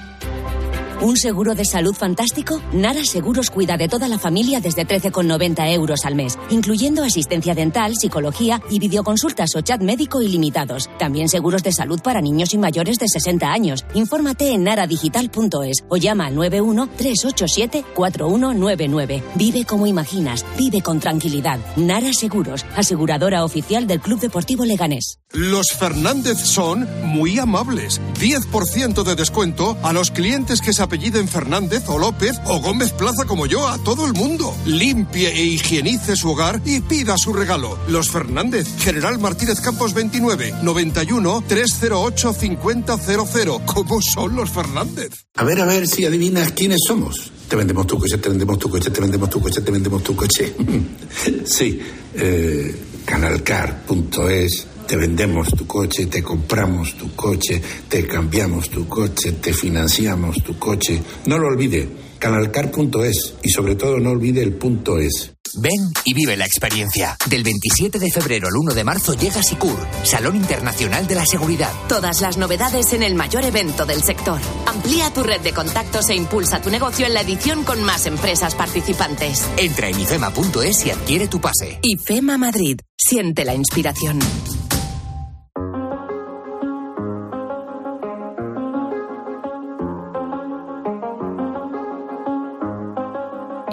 [1.01, 2.61] ¿Un seguro de salud fantástico?
[2.73, 7.95] Nara Seguros cuida de toda la familia desde 13,90 euros al mes, incluyendo asistencia dental,
[7.95, 10.91] psicología y videoconsultas o chat médico ilimitados.
[10.99, 13.83] También seguros de salud para niños y mayores de 60 años.
[13.95, 19.23] Infórmate en naradigital.es o llama al 91 387 4199.
[19.33, 21.59] Vive como imaginas, vive con tranquilidad.
[21.77, 25.17] Nara Seguros, aseguradora oficial del Club Deportivo Leganés.
[25.33, 27.99] Los Fernández son muy amables.
[28.19, 33.23] 10% de descuento a los clientes que se apelliden Fernández o López o Gómez Plaza
[33.23, 34.53] como yo a todo el mundo.
[34.65, 37.79] Limpie e higienice su hogar y pida su regalo.
[37.87, 43.65] Los Fernández, General Martínez Campos 29, 91 308 5000.
[43.65, 45.11] ¿Cómo son los Fernández?
[45.35, 47.31] A ver, a ver si adivinas quiénes somos.
[47.47, 50.13] Te vendemos tu coche, te vendemos tu coche, te vendemos tu coche, te vendemos tu
[50.13, 50.53] coche.
[51.45, 51.79] sí,
[52.15, 52.75] eh,
[53.05, 60.43] canalcar.es te vendemos tu coche, te compramos tu coche, te cambiamos tu coche, te financiamos
[60.43, 61.01] tu coche.
[61.27, 61.87] No lo olvide,
[62.19, 65.31] canalcar.es y sobre todo no olvide el punto es.
[65.61, 67.15] Ven y vive la experiencia.
[67.25, 71.71] Del 27 de febrero al 1 de marzo llega Sicur, Salón Internacional de la Seguridad.
[71.87, 74.41] Todas las novedades en el mayor evento del sector.
[74.65, 78.55] Amplía tu red de contactos e impulsa tu negocio en la edición con más empresas
[78.55, 79.47] participantes.
[79.55, 81.79] Entra en ifema.es y adquiere tu pase.
[81.81, 82.77] IFEMA Madrid.
[82.97, 84.19] Siente la inspiración.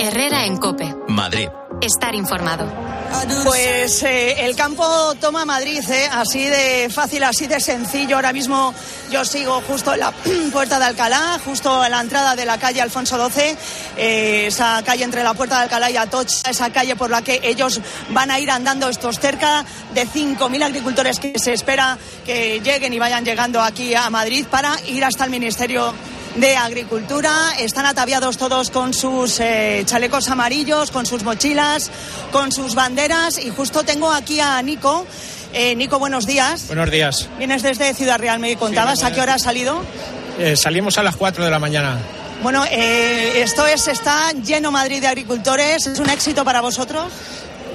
[0.08, 0.94] Herrera en Cope.
[1.08, 1.50] Madrid.
[1.82, 2.66] Estar informado.
[3.44, 8.16] Pues eh, el campo toma Madrid, eh, así de fácil, así de sencillo.
[8.16, 8.72] Ahora mismo
[9.10, 10.12] yo sigo justo en la
[10.52, 13.54] puerta de Alcalá, justo en la entrada de la calle Alfonso XII,
[13.98, 17.40] eh, esa calle entre la puerta de Alcalá y Atocha, esa calle por la que
[17.42, 22.94] ellos van a ir andando estos cerca de 5.000 agricultores que se espera que lleguen
[22.94, 25.92] y vayan llegando aquí a Madrid para ir hasta el Ministerio
[26.36, 27.32] de Agricultura.
[27.58, 31.90] Están ataviados todos con sus eh, chalecos amarillos, con sus mochilas,
[32.32, 33.38] con sus banderas.
[33.38, 35.06] Y justo tengo aquí a Nico.
[35.52, 36.66] Eh, Nico, buenos días.
[36.66, 37.28] Buenos días.
[37.38, 39.02] Vienes desde Ciudad Real, me contabas.
[39.02, 39.82] ¿A qué hora has salido?
[40.38, 41.98] Eh, salimos a las 4 de la mañana.
[42.42, 45.86] Bueno, esto es, está lleno Madrid de agricultores.
[45.88, 47.12] ¿Es un éxito para vosotros?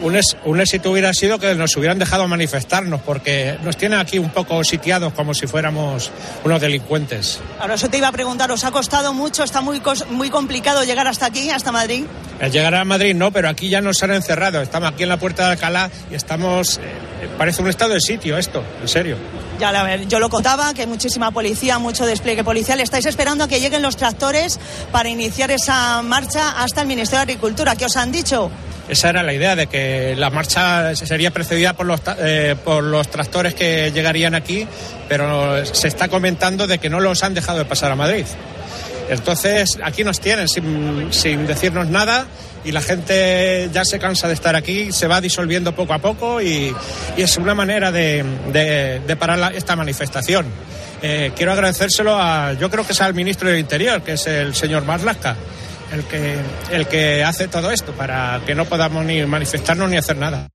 [0.04, 4.20] Un, es- un éxito hubiera sido que nos hubieran dejado manifestarnos, porque nos tienen aquí
[4.20, 6.12] un poco sitiados como si fuéramos
[6.44, 7.40] unos delincuentes.
[7.60, 9.44] Ahora eso te iba a preguntar, ¿os ha costado mucho?
[9.44, 12.04] ¿Está muy, muy complicado llegar hasta aquí, hasta Madrid?
[12.42, 14.62] El llegar a Madrid no, pero aquí ya nos han encerrado.
[14.62, 16.78] Estamos aquí en la puerta de Alcalá y estamos.
[16.80, 16.82] eh,
[17.38, 19.16] parece un estado de sitio esto, en serio.
[19.58, 22.82] Ya, a ver, yo lo contaba, que hay muchísima policía, mucho despliegue policial.
[22.82, 24.60] Estáis esperando a que lleguen los tractores
[24.92, 27.78] para iniciar esa marcha hasta el Ministerio de Agricultura.
[27.78, 28.52] ¿Qué os han dicho?
[28.90, 33.08] Esa era la idea, de que la marcha sería precedida por los, eh, por los
[33.10, 34.68] tractores que llegarían aquí,
[35.08, 38.26] pero se está comentando de que no los han dejado de pasar a Madrid.
[39.10, 42.26] Entonces, aquí nos tienen sin, sin decirnos nada
[42.66, 46.42] y la gente ya se cansa de estar aquí, se va disolviendo poco a poco
[46.42, 46.74] y,
[47.18, 50.46] y es una manera de, de- parar la- esta manifestación.
[51.02, 54.56] Eh, quiero agradecérselo a, yo creo que es al ministro del Interior, que es el
[54.56, 55.36] señor Marlasca,
[55.94, 56.36] el que,
[56.72, 60.48] el que hace todo esto para que no podamos ni manifestarnos ni hacer nada.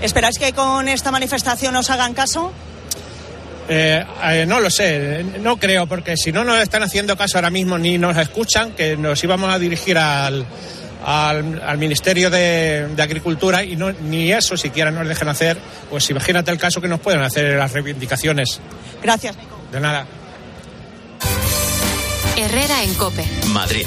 [0.00, 2.52] ¿Esperáis que con esta manifestación os hagan caso?
[3.68, 7.50] Eh, eh, no lo sé, no creo, porque si no nos están haciendo caso ahora
[7.50, 10.44] mismo ni nos escuchan, que nos íbamos a dirigir al,
[11.04, 16.08] al, al Ministerio de, de Agricultura y no, ni eso siquiera nos dejan hacer, pues
[16.10, 18.60] imagínate el caso que nos pueden hacer las reivindicaciones.
[19.02, 19.36] Gracias.
[19.70, 20.06] De nada.
[22.36, 23.24] Herrera en Cope.
[23.52, 23.86] Madrid.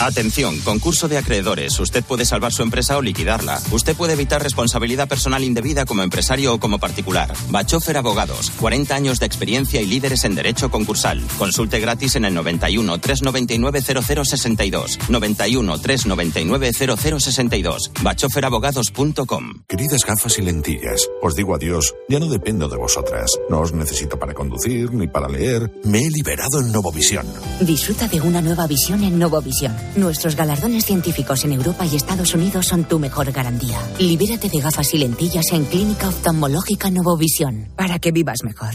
[0.00, 1.78] Atención, concurso de acreedores.
[1.78, 3.60] Usted puede salvar su empresa o liquidarla.
[3.70, 7.32] Usted puede evitar responsabilidad personal indebida como empresario o como particular.
[7.50, 11.22] Bachofer Abogados, 40 años de experiencia y líderes en derecho concursal.
[11.38, 14.98] Consulte gratis en el 91 399 0062.
[15.08, 17.90] 91 399 0062.
[18.02, 19.62] bachoferabogados.com.
[19.68, 23.30] Queridas gafas y lentillas, os digo adiós, ya no dependo de vosotras.
[23.48, 25.70] No os necesito para conducir ni para leer.
[25.84, 27.26] Me he liberado en Novovisión.
[27.60, 29.74] Disfruta de una nueva visión en Novovisión.
[29.96, 33.78] Nuestros galardones científicos en Europa y Estados Unidos son tu mejor garantía.
[33.98, 38.74] Libérate de gafas y lentillas en Clínica Oftalmológica Novovisión para que vivas mejor.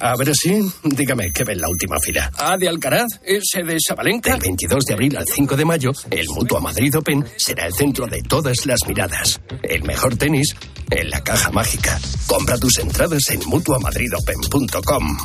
[0.00, 2.30] A ver si, dígame, ¿qué ve en la última fila?
[2.38, 3.20] ¿A de Alcaraz?
[3.22, 4.30] ¿Ese de Sabalenka?
[4.30, 8.06] Del 22 de abril al 5 de mayo, el Mutua Madrid Open será el centro
[8.06, 9.40] de todas las miradas.
[9.62, 10.56] El mejor tenis
[10.90, 12.00] en la caja mágica.
[12.26, 15.18] Compra tus entradas en mutuamadridopen.com.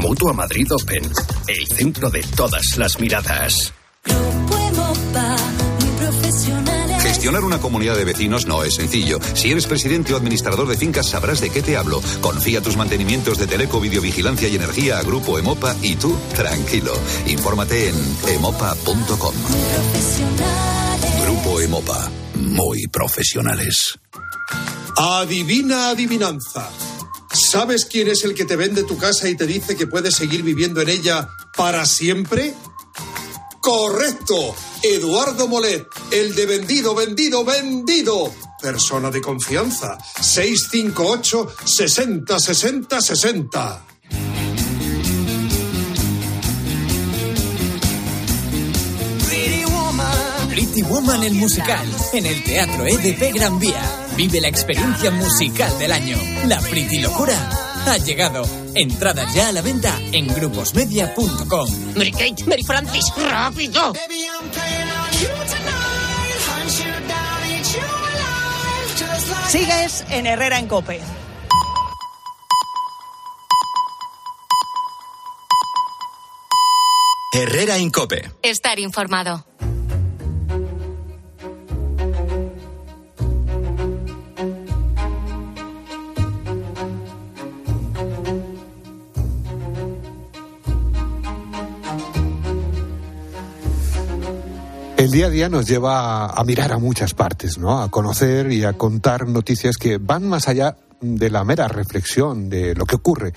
[0.00, 1.02] Mutua Madrid Open,
[1.46, 3.74] el centro de todas las miradas.
[7.22, 9.20] Gestionar una comunidad de vecinos no es sencillo.
[9.34, 12.02] Si eres presidente o administrador de fincas sabrás de qué te hablo.
[12.20, 16.92] Confía tus mantenimientos de teleco, videovigilancia y energía a Grupo Emopa y tú, tranquilo.
[17.26, 17.94] Infórmate en
[18.28, 19.34] emopa.com.
[21.22, 22.10] Grupo Emopa.
[22.34, 23.98] Muy profesionales.
[24.96, 26.70] Adivina adivinanza.
[27.32, 30.42] ¿Sabes quién es el que te vende tu casa y te dice que puedes seguir
[30.42, 32.54] viviendo en ella para siempre?
[33.62, 34.56] Correcto.
[34.82, 38.34] Eduardo Molet, el de vendido, vendido, vendido.
[38.60, 39.96] Persona de confianza.
[40.20, 43.84] 658 60 60 60.
[50.48, 53.80] Pretty Woman el musical en el Teatro EDP Gran Vía.
[54.16, 56.18] Vive la experiencia musical del año.
[56.46, 58.44] La Pretty Locura ha llegado.
[58.74, 61.68] Entradas ya a la venta en gruposmedia.com.
[61.96, 63.92] Mary Kate, Mary Francis, rápido.
[69.48, 71.00] Sigues en Herrera en Cope.
[77.34, 78.30] Herrera Incope.
[78.42, 79.44] Estar informado.
[95.12, 97.82] Día a día nos lleva a mirar a muchas partes, ¿no?
[97.82, 102.74] A conocer y a contar noticias que van más allá de la mera reflexión de
[102.74, 103.34] lo que ocurre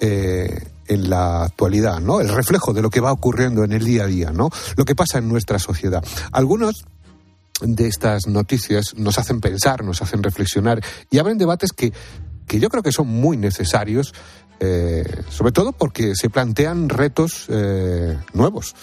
[0.00, 2.22] eh, en la actualidad, ¿no?
[2.22, 4.48] El reflejo de lo que va ocurriendo en el día a día, ¿no?
[4.76, 6.02] Lo que pasa en nuestra sociedad.
[6.32, 6.86] Algunos
[7.60, 11.92] de estas noticias nos hacen pensar, nos hacen reflexionar y abren debates que,
[12.46, 14.14] que yo creo que son muy necesarios,
[14.60, 18.74] eh, sobre todo porque se plantean retos eh, nuevos.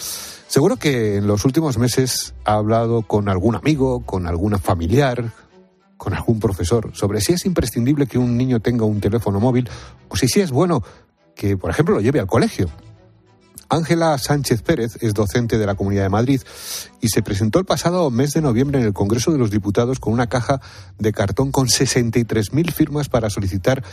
[0.48, 5.32] Seguro que en los últimos meses ha hablado con algún amigo, con alguna familiar,
[5.98, 9.70] con algún profesor sobre si es imprescindible que un niño tenga un teléfono móvil
[10.10, 10.84] o si sí es bueno
[11.36, 12.70] que, por ejemplo, lo lleve al colegio.
[13.70, 16.42] Ángela Sánchez Pérez es docente de la Comunidad de Madrid
[17.02, 20.14] y se presentó el pasado mes de noviembre en el Congreso de los Diputados con
[20.14, 20.62] una caja
[20.98, 23.84] de cartón con 63.000 firmas para solicitar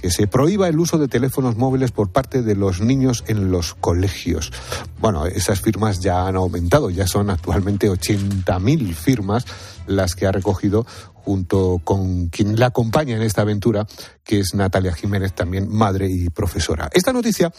[0.00, 3.72] que se prohíba el uso de teléfonos móviles por parte de los niños en los
[3.72, 4.52] colegios.
[5.00, 9.46] Bueno, esas firmas ya han aumentado, ya son actualmente 80.000 firmas
[9.86, 10.86] las que ha recogido
[11.24, 13.86] junto con quien la acompaña en esta aventura,
[14.22, 16.90] que es Natalia Jiménez, también madre y profesora.
[16.92, 17.52] Esta noticia,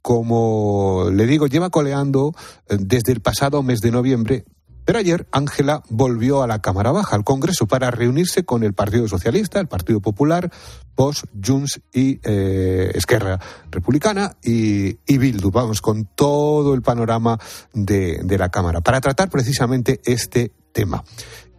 [0.00, 2.34] como le digo, lleva coleando
[2.68, 4.44] eh, desde el pasado mes de noviembre.
[4.84, 9.06] Pero ayer Ángela volvió a la Cámara Baja, al Congreso, para reunirse con el Partido
[9.06, 10.50] Socialista, el Partido Popular,
[10.96, 13.38] POS, Junts y eh, Esquerra
[13.70, 15.52] Republicana y, Bildu.
[15.52, 17.38] Vamos, con todo el panorama
[17.72, 21.04] de la Cámara, para tratar precisamente este tema.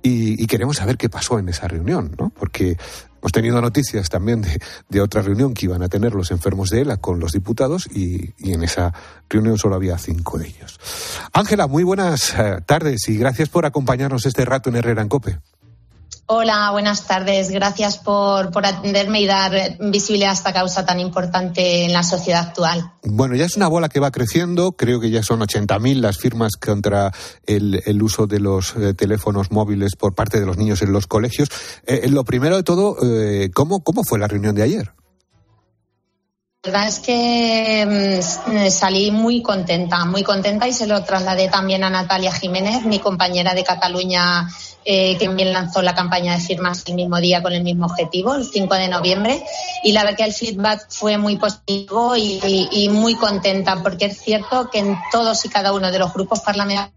[0.05, 2.29] Y, queremos saber qué pasó en esa reunión, ¿no?
[2.29, 2.77] Porque
[3.19, 6.81] hemos tenido noticias también de, de, otra reunión que iban a tener los enfermos de
[6.81, 8.93] ELA con los diputados y, y en esa
[9.29, 10.77] reunión solo había cinco de ellos.
[11.31, 15.39] Ángela, muy buenas eh, tardes y gracias por acompañarnos este rato en Herrera en Cope.
[16.25, 17.51] Hola, buenas tardes.
[17.51, 22.47] Gracias por, por, atenderme y dar visibilidad a esta causa tan importante en la sociedad
[22.47, 22.93] actual.
[23.03, 24.71] Bueno, ya es una bola que va creciendo.
[24.71, 27.11] Creo que ya son 80.000 las firmas contra
[27.45, 31.07] el, el uso de los eh, teléfonos móviles por parte de los niños en los
[31.07, 31.49] colegios.
[31.85, 34.93] Eh, lo primero de todo, eh, ¿cómo, ¿cómo fue la reunión de ayer?
[36.63, 41.83] La verdad es que mmm, salí muy contenta, muy contenta y se lo trasladé también
[41.83, 44.47] a Natalia Jiménez, mi compañera de Cataluña
[44.85, 48.35] eh, que también lanzó la campaña de firmas el mismo día con el mismo objetivo,
[48.35, 49.43] el 5 de noviembre.
[49.83, 54.69] Y la verdad que el feedback fue muy positivo y, muy contenta, porque es cierto
[54.69, 56.93] que en todos y cada uno de los grupos parlamentarios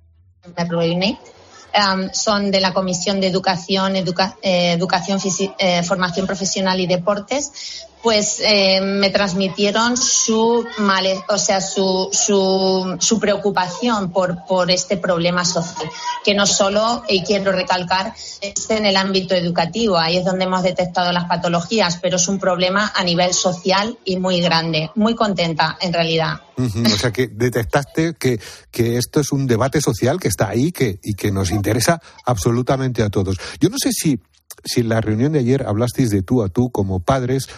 [2.13, 5.19] son de la Comisión de Educación, Educa eh, Educación
[5.59, 12.97] eh, Formación Profesional y Deportes, pues eh, me transmitieron su male, o sea, su, su,
[13.01, 15.89] su preocupación por, por, este problema social,
[16.25, 20.63] que no solo, y quiero recalcar, es en el ámbito educativo, ahí es donde hemos
[20.63, 24.91] detectado las patologías, pero es un problema a nivel social y muy grande.
[24.95, 26.41] Muy contenta, en realidad.
[26.59, 30.99] O sea, que detectaste que, que esto es un debate social que está ahí que,
[31.03, 33.37] y que nos interesa absolutamente a todos.
[33.61, 34.21] Yo no sé si,
[34.65, 37.49] si en la reunión de ayer hablasteis de tú a tú como padres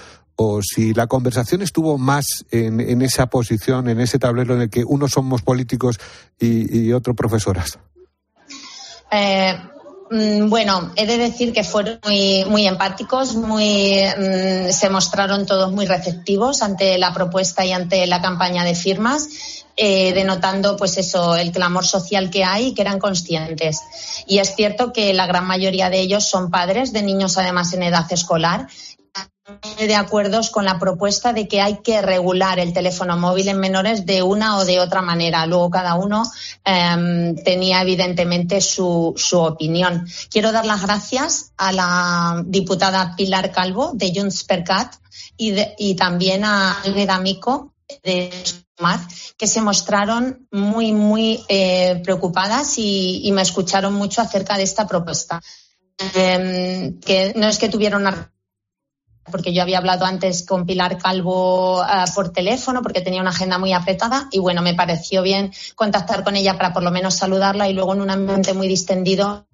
[0.41, 4.85] o si la conversación estuvo más en, esa posición, en ese tablero en el que
[4.85, 5.99] unos somos políticos
[6.39, 7.79] y, y otros profesoras.
[9.11, 9.59] Eh,
[10.11, 11.99] bueno, he de decir que fueron
[12.47, 18.23] muy, empáticos, muy, mmm, se mostraron todos muy receptivos ante la propuesta y ante la
[18.23, 19.29] campaña de firmas.
[19.81, 23.79] Eh, denotando pues eso el clamor social que hay y que eran conscientes
[24.27, 27.85] y es cierto que la gran mayoría de ellos son padres de niños además en
[27.85, 28.67] edad escolar
[29.79, 34.05] de acuerdo con la propuesta de que hay que regular el teléfono móvil en menores
[34.05, 35.47] de una o de otra manera.
[35.47, 36.25] Luego cada uno
[36.65, 40.07] eh, tenía evidentemente su, su, opinión.
[40.31, 44.95] Quiero dar las gracias a la diputada Pilar Calvo de Junts per Cat
[45.37, 47.73] y, también a Alveda Mico
[48.03, 49.01] de Sumar,
[49.37, 54.87] que se mostraron muy, muy eh, preocupadas y, y, me escucharon mucho acerca de esta
[54.87, 55.41] propuesta.
[56.15, 58.31] Eh, que no es que tuvieron una
[59.31, 63.59] porque yo había hablado antes con Pilar Calvo uh, por teléfono porque tenía una agenda
[63.59, 67.69] muy apretada y bueno, me pareció bien contactar con ella para por lo menos saludarla
[67.69, 69.47] y luego en un ambiente muy distendido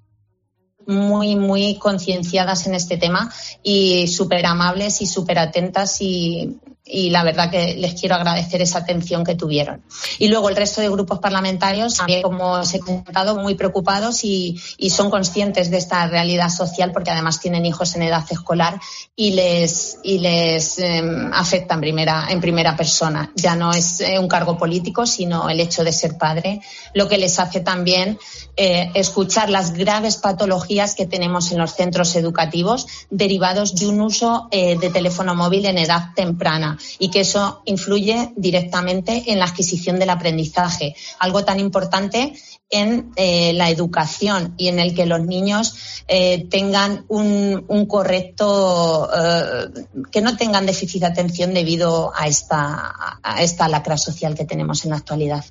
[0.86, 7.24] muy, muy concienciadas en este tema y súper amables y súper atentas y y la
[7.24, 9.82] verdad que les quiero agradecer esa atención que tuvieron.
[10.18, 14.60] Y luego el resto de grupos parlamentarios, también como os he comentado, muy preocupados y,
[14.94, 18.78] son conscientes de esta realidad social porque además tienen hijos en edad escolar
[19.16, 23.32] y les, y les em, afecta en primera, en primera persona.
[23.34, 26.60] Ya no es eh, un cargo político, sino el hecho de ser padre,
[26.92, 28.18] lo que les hace también
[28.56, 34.46] eh, escuchar las graves patologías que tenemos en los centros educativos derivados de un uso
[34.52, 39.98] eh, de teléfono móvil en edad temprana y que eso influye directamente en la adquisición
[39.98, 40.94] del aprendizaje.
[41.18, 42.34] Algo tan importante
[42.70, 49.68] en eh, la educación y en el que los niños eh, tengan un, correcto, eh,
[50.10, 54.90] que no tengan déficit de atención debido a esta, esta lacra social que tenemos en
[54.90, 55.44] la actualidad.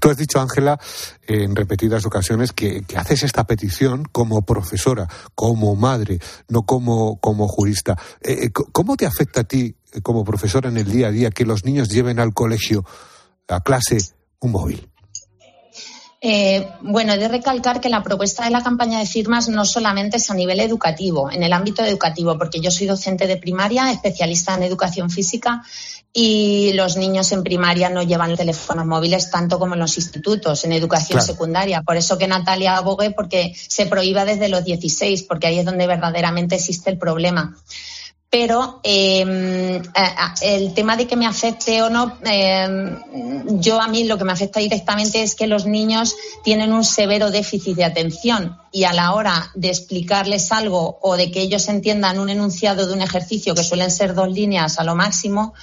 [0.00, 0.78] Tú has dicho, Ángela,
[1.26, 6.18] en repetidas ocasiones que, haces esta petición como profesora, como madre,
[6.48, 7.96] no como, como jurista.
[8.72, 11.88] ¿Cómo te afecta a ti como profesora en el día a día que los niños
[11.88, 12.84] lleven al colegio,
[13.48, 13.98] a clase,
[14.40, 14.88] un móvil?
[16.26, 20.16] Eh, bueno, he de recalcar que la propuesta de la campaña de firmas no solamente
[20.16, 24.54] es a nivel educativo, en el ámbito educativo, porque yo soy docente de primaria, especialista
[24.54, 25.62] en educación física
[26.14, 30.72] y los niños en primaria no llevan teléfonos móviles tanto como en los institutos, en
[30.72, 31.82] educación secundaria.
[31.82, 35.86] Por eso que Natalia abogue porque se prohíba desde los 16, porque ahí es donde
[35.86, 37.54] verdaderamente existe el problema
[38.34, 39.80] pero em,
[40.42, 44.32] el tema de que me afecte o no, em, yo a mí lo que me
[44.32, 49.14] afecta directamente es que los niños tienen un severo déficit de atención y a la
[49.14, 53.62] hora de explicarles algo o de que ellos entiendan un enunciado de un ejercicio que
[53.62, 55.54] suelen ser dos líneas a lo máximo,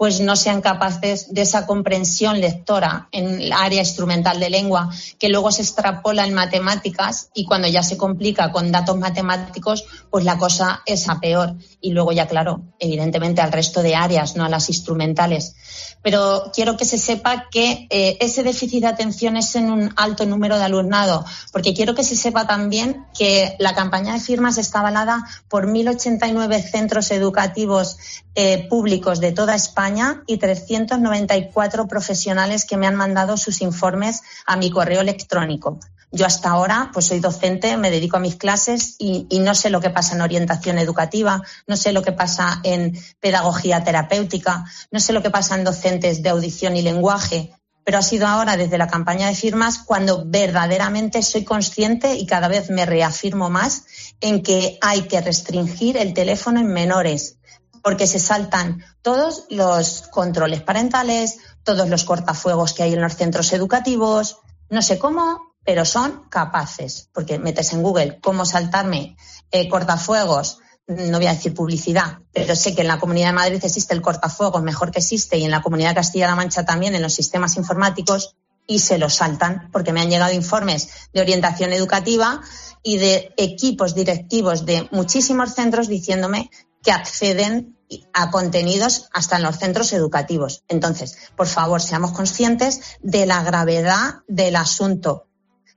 [0.00, 4.88] pues no sean capaces de esa comprensión lectora en el área instrumental de lengua,
[5.18, 10.24] que luego se extrapola en matemáticas y cuando ya se complica con datos matemáticos, pues
[10.24, 11.54] la cosa es a peor.
[11.82, 15.54] Y luego ya, claro, evidentemente al resto de áreas, no a las instrumentales.
[16.02, 20.24] Pero quiero que se sepa que eh, ese déficit de atención es en un alto
[20.26, 24.80] número de alumnado, porque quiero que se sepa también que la campaña de firmas está
[24.80, 27.98] avalada por 1.089 centros educativos
[28.34, 34.56] eh, públicos de toda España y 394 profesionales que me han mandado sus informes a
[34.56, 35.78] mi correo electrónico.
[36.12, 39.80] Yo hasta ahora, pues soy docente, me dedico a mis clases y, no sé lo
[39.80, 45.12] que pasa en orientación educativa, no sé lo que pasa en pedagogía terapéutica, no sé
[45.12, 47.52] lo que pasa en docentes de audición y lenguaje,
[47.84, 52.48] pero ha sido ahora desde la campaña de firmas cuando verdaderamente soy consciente y cada
[52.48, 53.84] vez me reafirmo más
[54.20, 57.36] en que hay que restringir el teléfono en menores,
[57.82, 63.52] porque se saltan todos los controles parentales, todos los cortafuegos que hay en los centros
[63.52, 64.38] educativos,
[64.68, 69.16] no sé cómo, pero son capaces, porque metes en Google cómo saltarme
[69.50, 73.60] eh, cortafuegos, no voy a decir publicidad, pero sé que en la Comunidad de Madrid
[73.62, 77.02] existe el cortafuegos mejor que existe y en la Comunidad de Castilla-La Mancha también en
[77.02, 78.34] los sistemas informáticos
[78.66, 82.40] y se los saltan porque me han llegado informes de orientación educativa
[82.82, 86.50] y de equipos directivos de muchísimos centros diciéndome
[86.82, 87.76] que acceden
[88.12, 90.62] a contenidos hasta en los centros educativos.
[90.68, 95.26] Entonces, por favor, seamos conscientes de la gravedad del asunto,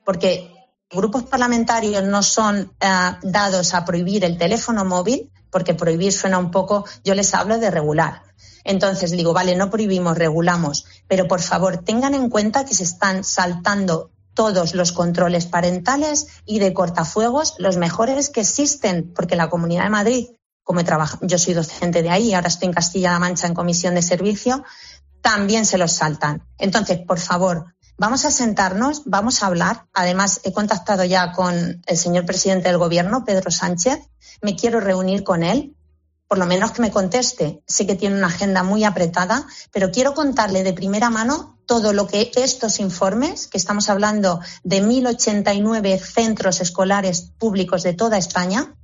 [0.05, 0.51] porque
[0.89, 2.87] grupos parlamentarios no son eh,
[3.23, 7.71] dados a prohibir el teléfono móvil, porque prohibir suena un poco, yo les hablo de
[7.71, 8.23] regular.
[8.63, 13.23] Entonces digo, vale, no prohibimos, regulamos, pero por favor tengan en cuenta que se están
[13.23, 19.83] saltando todos los controles parentales y de cortafuegos, los mejores que existen, porque la Comunidad
[19.83, 20.27] de Madrid
[20.63, 23.95] como he trabajado, yo soy docente de ahí, ahora estoy en Castilla-La Mancha en comisión
[23.95, 24.63] de servicio,
[25.21, 26.43] también se los saltan.
[26.57, 29.85] Entonces, por favor, vamos a sentarnos, vamos a hablar.
[29.93, 33.99] Además, he contactado ya con el señor presidente del gobierno, Pedro Sánchez.
[34.41, 35.75] Me quiero reunir con él,
[36.27, 37.63] por lo menos que me conteste.
[37.67, 42.07] Sé que tiene una agenda muy apretada, pero quiero contarle de primera mano todo lo
[42.07, 48.75] que estos informes, que estamos hablando de 1.089 centros escolares públicos de toda España,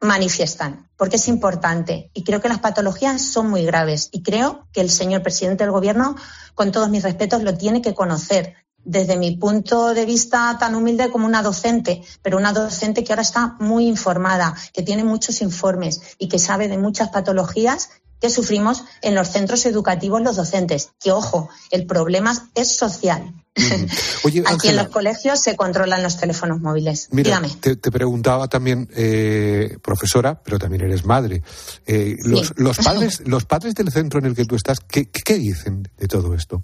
[0.00, 2.10] manifiestan, porque es importante.
[2.14, 4.08] Y creo que las patologías son muy graves.
[4.12, 6.16] Y creo que el señor presidente del Gobierno,
[6.54, 8.54] con todos mis respetos, lo tiene que conocer.
[8.84, 13.22] Desde mi punto de vista tan humilde como una docente, pero una docente que ahora
[13.22, 17.90] está muy informada, que tiene muchos informes y que sabe de muchas patologías
[18.20, 20.90] que sufrimos en los centros educativos los docentes.
[21.00, 23.32] Que ojo, el problema es social.
[24.46, 27.08] Aquí en los colegios se controlan los teléfonos móviles.
[27.12, 31.42] Mira, te, preguntaba también, eh, profesora, pero también eres madre.
[31.86, 32.52] Eh, los,
[32.84, 35.08] padres, los padres del centro en el que tú estás, ¿qué,
[35.38, 36.62] dicen de todo esto?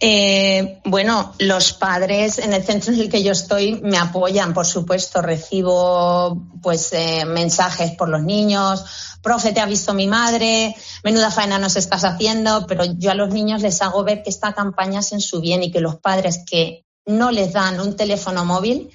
[0.00, 4.66] Eh, bueno, los padres en el centro en el que yo estoy me apoyan, por
[4.66, 5.22] supuesto.
[5.22, 8.84] Recibo pues eh, mensajes por los niños.
[9.22, 10.74] Profe, te ha visto mi madre.
[11.02, 12.66] Menuda faena nos estás haciendo.
[12.66, 15.62] Pero yo a los niños les hago ver que esta campaña es en su bien
[15.62, 18.90] y que los padres que no les dan un teléfono móvil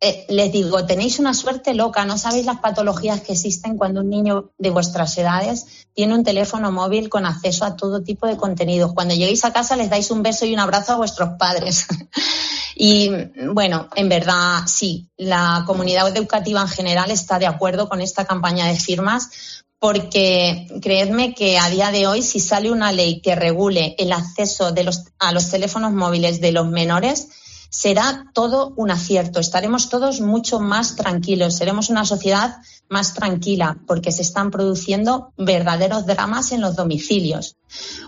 [0.00, 4.10] eh, les digo, tenéis una suerte loca, no sabéis las patologías que existen cuando un
[4.10, 8.92] niño de vuestras edades tiene un teléfono móvil con acceso a todo tipo de contenidos.
[8.94, 11.86] Cuando lleguéis a casa les dais un beso y un abrazo a vuestros padres.
[12.76, 13.10] y
[13.52, 18.66] bueno, en verdad sí, la comunidad educativa en general está de acuerdo con esta campaña
[18.66, 19.30] de firmas
[19.78, 24.72] porque creedme que a día de hoy si sale una ley que regule el acceso
[25.18, 27.28] a los teléfonos móviles de los menores,
[27.72, 29.40] será todo un acierto.
[29.40, 32.58] Estaremos todos mucho más tranquilos, seremos una sociedad
[32.90, 37.56] más tranquila porque se están produciendo verdaderos dramas en los domicilios.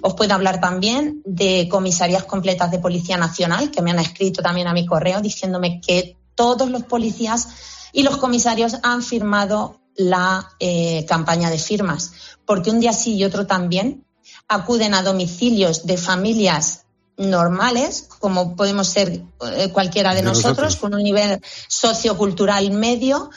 [0.03, 4.69] Os puedo hablar también de comisarías completas de Policía Nacional que me han escrito también
[4.69, 7.49] a mi correo diciéndome que todos los policías
[7.95, 12.12] y los comisarios han firmado la eh, campaña de firmas,
[12.45, 14.05] porque un día sí y otro también
[14.47, 16.84] acuden a domicilios de familias
[17.17, 19.23] normales, como podemos ser
[19.57, 23.31] eh, cualquiera de, nosotros, con un nivel sociocultural medio,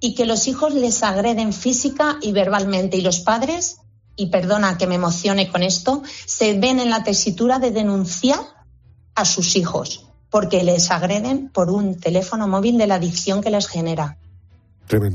[0.00, 2.96] y que los hijos les agreden física y verbalmente.
[2.96, 3.78] Y los padres,
[4.16, 8.40] y perdona que me emocione con esto, se ven en la tesitura de denunciar
[9.14, 13.68] a sus hijos, porque les agreden por un teléfono móvil de la adicción que les
[13.68, 14.18] genera.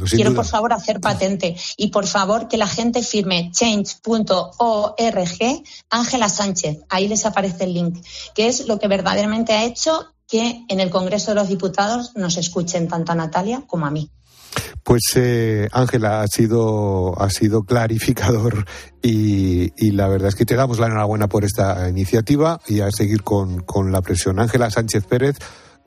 [0.09, 4.97] Quiero, por favor, hacer patente y, por favor, que la gente firme change.org
[5.89, 6.79] Ángela Sánchez.
[6.89, 8.03] Ahí les aparece el link,
[8.35, 12.37] que es lo que verdaderamente ha hecho que en el Congreso de los Diputados nos
[12.37, 14.11] escuchen tanto a Natalia como a mí.
[14.83, 18.65] Pues eh, Ángela, ha sido, ha sido clarificador
[19.01, 22.89] y, y, la verdad es que te damos la enhorabuena por esta iniciativa y a
[22.91, 24.39] seguir con, con la presión.
[24.39, 25.37] Ángela Sánchez Pérez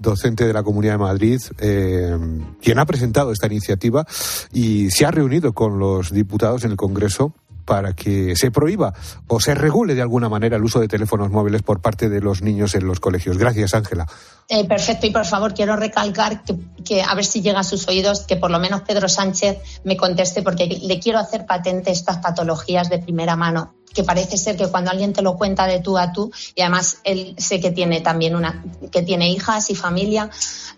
[0.01, 2.17] docente de la Comunidad de Madrid, eh,
[2.61, 4.07] quien ha presentado esta iniciativa
[4.53, 7.35] y se ha reunido con los diputados en el Congreso
[7.71, 8.93] para que se prohíba
[9.29, 12.43] o se regule de alguna manera el uso de teléfonos móviles por parte de los
[12.43, 13.39] niños en los colegios.
[13.39, 14.09] Gracias, Ángela.
[14.49, 16.43] Eh, perfecto, y por favor quiero recalcar
[16.85, 19.97] que, a ver si llega a sus oídos que por lo menos Pedro Sánchez me
[19.97, 24.67] conteste porque le quiero hacer patente estas patologías de primera mano que parece ser que
[24.67, 28.01] cuando alguien te lo cuenta de tú a tú y además él sé que tiene
[28.01, 30.29] también una que tiene hijas y familia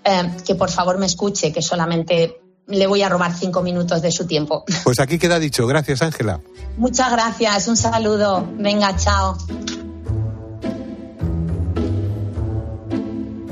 [0.05, 4.11] eh, que por favor me escuche que solamente le voy a robar cinco minutos de
[4.11, 4.65] su tiempo.
[4.85, 5.67] Pues aquí queda dicho.
[5.67, 6.41] Gracias, Ángela.
[6.77, 7.69] Muchas gracias.
[7.69, 8.47] Un saludo.
[8.59, 9.37] Venga, chao.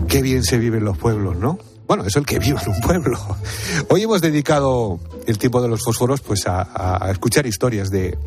[0.08, 1.58] Qué bien se vive en los pueblos, ¿no?
[1.86, 3.18] Bueno, es el que vive en un pueblo.
[3.88, 8.18] Hoy hemos dedicado el tiempo de los fósforos pues a escuchar historias de,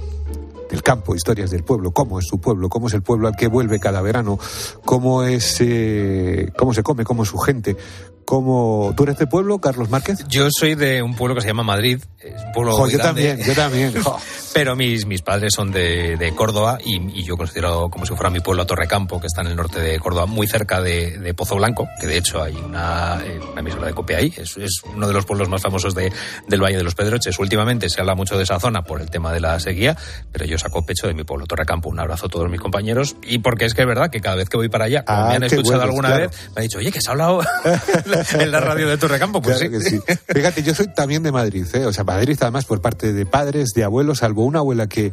[0.73, 3.47] el campo, historias del pueblo, cómo es su pueblo, cómo es el pueblo al que
[3.47, 4.39] vuelve cada verano,
[4.83, 7.77] cómo es, eh, cómo se come, cómo es su gente,
[8.25, 8.93] cómo...
[8.95, 10.25] ¿Tú eres de pueblo, Carlos Márquez?
[10.27, 13.53] Yo soy de un pueblo que se llama Madrid, es un pueblo Yo también, yo
[13.53, 13.93] también.
[14.53, 18.39] Pero mis, mis padres son de, de Córdoba y, yo considero como si fuera mi
[18.39, 21.89] pueblo Torrecampo, que está en el norte de Córdoba, muy cerca de, de Pozo Blanco,
[21.99, 24.31] que de hecho hay una, eh, una emisora de copia ahí.
[24.37, 26.11] Es, es, uno de los pueblos más famosos de,
[26.47, 27.39] del Valle de los Pedroches.
[27.39, 29.97] Últimamente se habla mucho de esa zona por el tema de la sequía,
[30.31, 31.89] pero yo saco pecho de mi pueblo Torrecampo.
[31.89, 34.49] Un abrazo a todos mis compañeros y porque es que es verdad que cada vez
[34.49, 36.91] que voy para allá, como me ah, han escuchado alguna vez, me han dicho, oye,
[36.91, 37.41] que se ha hablado
[38.39, 39.41] en la radio de Torrecampo.
[39.41, 39.67] Pues sí.
[39.81, 39.99] sí.
[40.27, 41.85] Fíjate, yo soy también de Madrid, ¿eh?
[41.85, 45.11] o sea, Madrid además por parte de padres, de abuelos, salvo una abuela que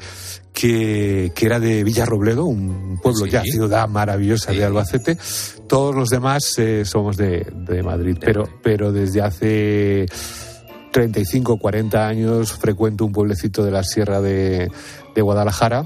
[0.53, 5.17] que, era de Villarrobledo, un pueblo ya, ciudad maravillosa de Albacete.
[5.67, 7.47] Todos los demás eh, somos de,
[7.85, 10.07] Madrid, pero, pero desde hace
[10.93, 14.71] 35, 40 años frecuento un pueblecito de la sierra de,
[15.17, 15.85] Guadalajara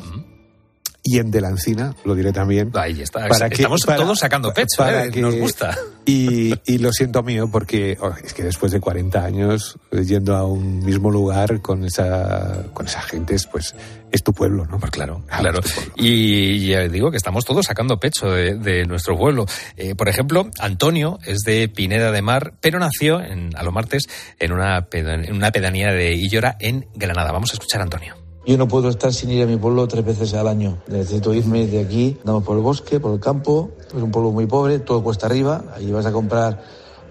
[1.07, 2.71] y en De la Encina, lo diré también.
[2.75, 3.29] Ahí está.
[3.29, 5.11] Para que, Estamos todos sacando pecho, para ¿eh?
[5.11, 5.77] que, nos gusta.
[6.07, 10.35] Y, y, lo siento mío porque oh, es que después de 40 años eh, yendo
[10.35, 13.75] a un mismo lugar con esa con esa gente, pues
[14.11, 14.79] es tu pueblo, ¿no?
[14.79, 15.61] Pues claro, claro.
[15.97, 19.45] Y ya digo que estamos todos sacando pecho de, nuestro pueblo.
[19.77, 24.05] Eh, por ejemplo, Antonio es de Pineda de Mar, pero nació en, a los martes
[24.39, 27.33] en una, en una pedanía de Illora en Granada.
[27.33, 28.24] Vamos a escuchar a Antonio.
[28.47, 30.79] Yo no puedo estar sin ir a mi pueblo tres veces al año.
[30.89, 33.71] Necesito irme de aquí, andamos por el bosque, por el campo.
[33.89, 35.65] Es un pueblo muy pobre, todo cuesta arriba.
[35.75, 36.63] Ahí vas a comprar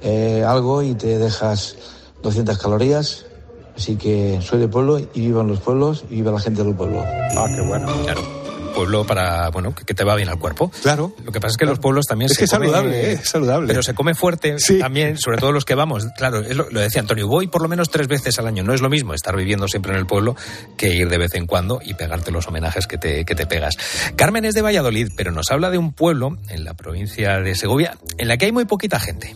[0.01, 1.75] eh, algo y te dejas
[2.21, 3.25] 200 calorías.
[3.75, 6.75] Así que soy de pueblo y vivo en los pueblos y viva la gente del
[6.75, 7.01] pueblo.
[7.03, 7.87] Ah, qué bueno.
[8.73, 10.71] Pueblo para, bueno, que, te va bien al cuerpo.
[10.81, 11.15] Claro.
[11.23, 13.17] Lo que pasa es que los pueblos también es se que saludable, ¿eh?
[13.23, 13.67] saludable.
[13.67, 16.07] Pero se come fuerte también, sobre todo los que vamos.
[16.17, 18.63] Claro, lo, decía Antonio, voy por lo menos tres veces al año.
[18.63, 20.35] No es lo mismo estar viviendo siempre en el pueblo
[20.77, 23.77] que ir de vez en cuando y pegarte los homenajes que te, que te pegas.
[24.15, 27.97] Carmen es de Valladolid, pero nos habla de un pueblo en la provincia de Segovia
[28.17, 29.35] en la que hay muy poquita gente.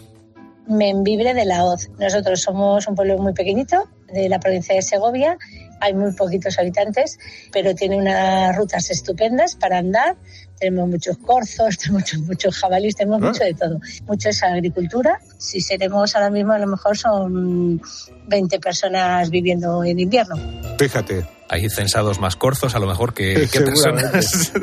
[0.67, 1.89] Membibre de la Hoz.
[1.97, 5.37] Nosotros somos un pueblo muy pequeñito de la provincia de Segovia.
[5.79, 7.19] Hay muy poquitos habitantes,
[7.51, 10.15] pero tiene unas rutas estupendas para andar.
[10.59, 13.79] Tenemos muchos corzos, tenemos muchos, muchos jabalíes, tenemos mucho de todo.
[14.07, 15.19] Mucho es agricultura.
[15.37, 17.81] Si seremos ahora mismo, a lo mejor son
[18.27, 20.35] 20 personas viviendo en invierno.
[20.79, 24.51] Fíjate, hay censados más corzos a lo mejor que, personas.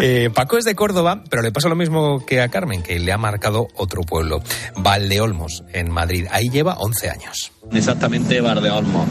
[0.00, 3.12] Eh, Paco es de Córdoba, pero le pasa lo mismo que a Carmen, que le
[3.12, 4.42] ha marcado otro pueblo,
[4.76, 6.26] Valdeolmos, en Madrid.
[6.30, 7.52] Ahí lleva 11 años.
[7.72, 9.06] Exactamente Valdeolmos.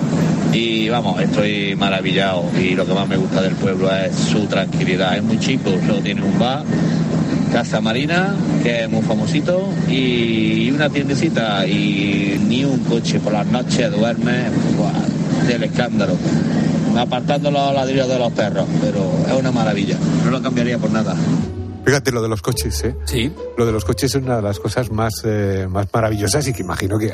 [0.53, 5.17] Y vamos, estoy maravillado y lo que más me gusta del pueblo es su tranquilidad.
[5.17, 6.63] Es muy chico, solo tiene un bar
[7.51, 13.47] Casa Marina, que es muy famosito, y una tiendecita y ni un coche por las
[13.47, 14.49] noches duerme
[15.47, 16.17] del escándalo
[16.97, 21.15] apartando los ladrillos de los perros, pero es una maravilla, no lo cambiaría por nada.
[21.85, 22.95] Fíjate lo de los coches, ¿eh?
[23.05, 23.31] Sí.
[23.57, 26.61] Lo de los coches es una de las cosas más, eh, más maravillosas y que
[26.61, 27.13] imagino que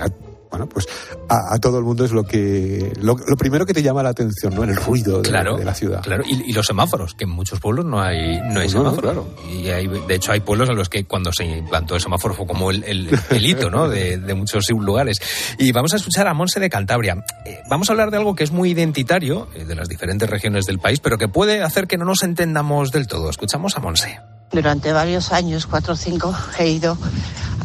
[0.51, 0.85] bueno, pues
[1.29, 4.65] a, todo el mundo es lo que lo, primero que te llama la atención, ¿no?
[4.65, 6.01] El ruido de, la ciudad.
[6.03, 9.25] Claro, y, los semáforos, que en muchos pueblos no hay no hay semáforos.
[9.49, 12.45] Y hay, de hecho hay pueblos en los que cuando se implantó el semáforo fue
[12.45, 13.87] como el, el, hito, ¿no?
[13.87, 15.19] De, de, muchos lugares.
[15.57, 17.23] Y vamos a escuchar a Monse de Cantabria.
[17.45, 20.65] Eh, vamos a hablar de algo que es muy identitario eh, de las diferentes regiones
[20.65, 23.29] del país, pero que puede hacer que no nos entendamos del todo.
[23.29, 24.19] Escuchamos a Monse.
[24.51, 26.97] Durante varios años, cuatro o cinco, he ido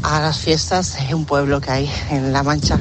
[0.03, 2.79] a las fiestas de un pueblo que hay en La Mancha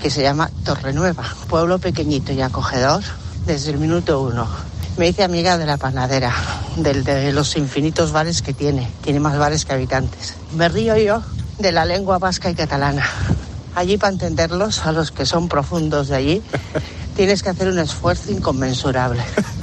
[0.00, 1.24] que se llama Torrenueva.
[1.48, 3.02] Pueblo pequeñito y acogedor
[3.46, 4.46] desde el minuto uno.
[4.96, 6.32] Me hice amiga de la panadera,
[6.76, 8.90] de los infinitos bares que tiene.
[9.02, 10.34] Tiene más bares que habitantes.
[10.54, 11.22] Me río yo
[11.58, 13.04] de la lengua vasca y catalana.
[13.74, 16.42] Allí para entenderlos, a los que son profundos de allí,
[17.16, 19.22] tienes que hacer un esfuerzo inconmensurable.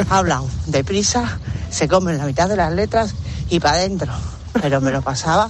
[0.10, 1.40] Hablan deprisa,
[1.72, 3.16] se comen la mitad de las letras
[3.50, 4.14] y para adentro.
[4.62, 5.50] Pero me lo pasaba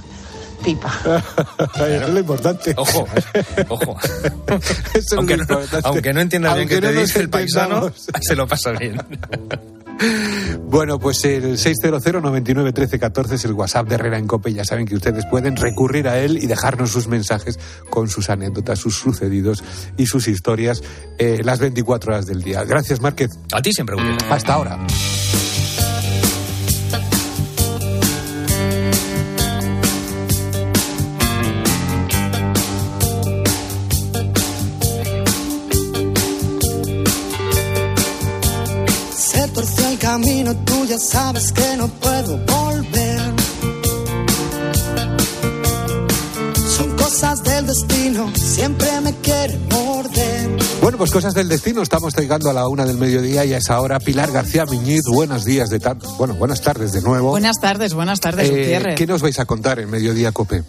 [0.63, 0.91] pipa.
[1.75, 2.73] Eso es lo importante.
[2.77, 3.07] Ojo,
[3.69, 3.97] ojo.
[5.17, 5.45] aunque, no,
[5.83, 7.91] aunque, no, entiendas bien qué te dice el paisano,
[8.21, 8.97] se lo pasa bien.
[10.65, 14.51] Bueno, pues el 600 99 13 14 es el WhatsApp de Herrera en Cope.
[14.51, 17.59] Ya saben que ustedes pueden recurrir a él y dejarnos sus mensajes
[17.89, 19.63] con sus anécdotas, sus sucedidos
[19.97, 20.81] y sus historias
[21.19, 22.63] eh, las 24 horas del día.
[22.63, 23.29] Gracias, Márquez.
[23.51, 23.95] A ti siempre,
[24.29, 24.79] Hasta ahora.
[40.13, 43.19] Camino, tú ya sabes que no puedo volver.
[46.77, 50.51] Son cosas del destino, siempre me quiere morder.
[50.83, 51.81] Bueno, pues cosas del destino.
[51.81, 53.99] Estamos llegando a la una del mediodía y a esa hora.
[53.99, 56.07] Pilar García Miñiz, buenos días de tarde.
[56.19, 57.31] Bueno, buenas tardes de nuevo.
[57.31, 60.63] Buenas tardes, buenas tardes, eh, ¿Qué nos vais a contar en Mediodía Cope?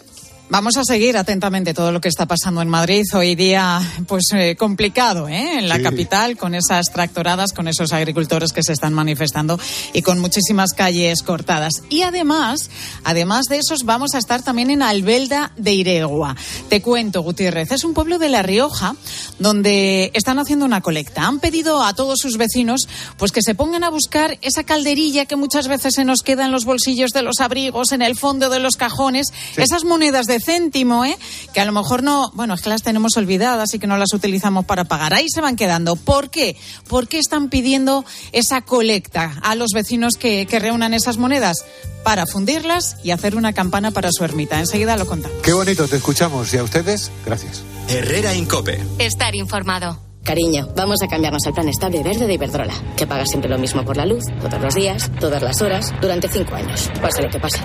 [0.47, 3.03] Vamos a seguir atentamente todo lo que está pasando en Madrid.
[3.15, 5.57] Hoy día, pues eh, complicado, ¿eh?
[5.57, 9.59] En la capital, con esas tractoradas, con esos agricultores que se están manifestando
[9.91, 11.73] y con muchísimas calles cortadas.
[11.89, 12.69] Y además,
[13.03, 16.35] además de esos, vamos a estar también en Albelda de Iregua.
[16.69, 18.95] Te cuento, Gutiérrez, es un pueblo de La Rioja
[19.39, 21.25] donde están haciendo una colecta.
[21.25, 22.87] Han pedido a todos sus vecinos,
[23.17, 26.51] pues que se pongan a buscar esa calderilla que muchas veces se nos queda en
[26.51, 31.05] los bolsillos de los abrigos, en el fondo de los cajones, esas monedas de céntimo,
[31.05, 31.17] ¿eh?
[31.53, 34.13] que a lo mejor no, bueno, es que las tenemos olvidadas y que no las
[34.13, 35.13] utilizamos para pagar.
[35.13, 35.95] Ahí se van quedando.
[35.95, 36.55] ¿Por qué?
[36.87, 41.65] ¿Por qué están pidiendo esa colecta a los vecinos que, que reúnan esas monedas?
[42.03, 44.59] Para fundirlas y hacer una campana para su ermita.
[44.59, 45.37] Enseguida lo contamos.
[45.41, 46.53] Qué bonito, te escuchamos.
[46.53, 47.63] Y a ustedes, gracias.
[47.87, 48.79] Herrera Incope.
[48.99, 50.05] Estar informado.
[50.25, 53.85] Cariño, vamos a cambiarnos al plan estable verde de Iberdrola, que paga siempre lo mismo
[53.85, 56.89] por la luz, todos los días, todas las horas, durante cinco años.
[56.99, 57.59] Pase lo que pase.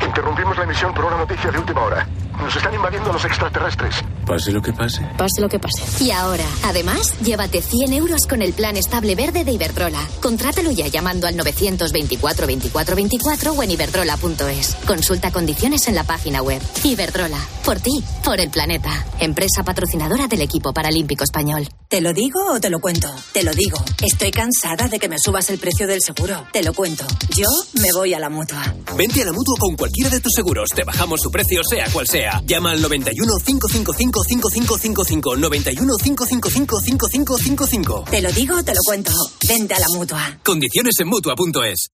[0.00, 2.23] Interrumpimos la emisión por una noticia de última hora.
[2.38, 3.94] Nos están invadiendo los extraterrestres.
[4.26, 5.02] Pase lo que pase.
[5.16, 5.82] Pase lo que pase.
[6.02, 10.00] Y ahora, además, llévate 100 euros con el plan estable verde de Iberdrola.
[10.20, 14.76] Contrátalo ya llamando al 924 24 24 o en iberdrola.es.
[14.86, 16.60] Consulta condiciones en la página web.
[16.82, 17.38] Iberdrola.
[17.64, 19.06] Por ti, por el planeta.
[19.20, 21.68] Empresa patrocinadora del equipo paralímpico español.
[21.88, 23.08] ¿Te lo digo o te lo cuento?
[23.32, 23.78] Te lo digo.
[24.02, 26.46] Estoy cansada de que me subas el precio del seguro.
[26.52, 27.04] Te lo cuento.
[27.36, 28.74] Yo me voy a la mutua.
[28.96, 30.70] Vente a la mutua con cualquiera de tus seguros.
[30.74, 32.23] Te bajamos su precio, sea cual sea.
[32.44, 35.36] Llama al 91 555 5555.
[35.36, 38.04] 91 555 5555.
[38.10, 39.12] Te lo digo o te lo cuento.
[39.46, 40.38] Vente a la mutua.
[40.44, 41.88] Condiciones en mutua.es.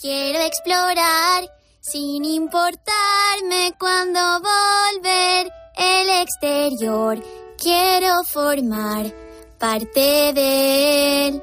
[0.00, 1.48] Quiero explorar
[1.80, 7.22] sin importarme cuando volver el exterior.
[7.56, 9.12] Quiero formar
[9.58, 11.42] parte de él.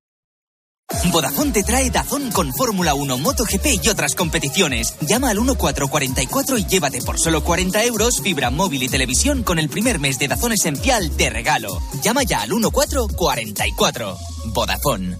[1.11, 4.95] Vodafone te trae Dazón con Fórmula 1, MotoGP y otras competiciones.
[5.01, 9.69] Llama al 1444 y llévate por solo 40 euros fibra móvil y televisión con el
[9.69, 11.81] primer mes de Dazón Esencial de regalo.
[12.03, 14.17] Llama ya al 1444.
[14.53, 15.17] Vodafone.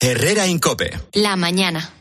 [0.00, 0.98] Herrera Incope.
[1.12, 1.92] La mañana.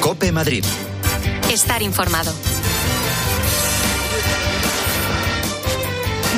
[0.00, 0.64] Cope Madrid.
[1.52, 2.32] Estar informado.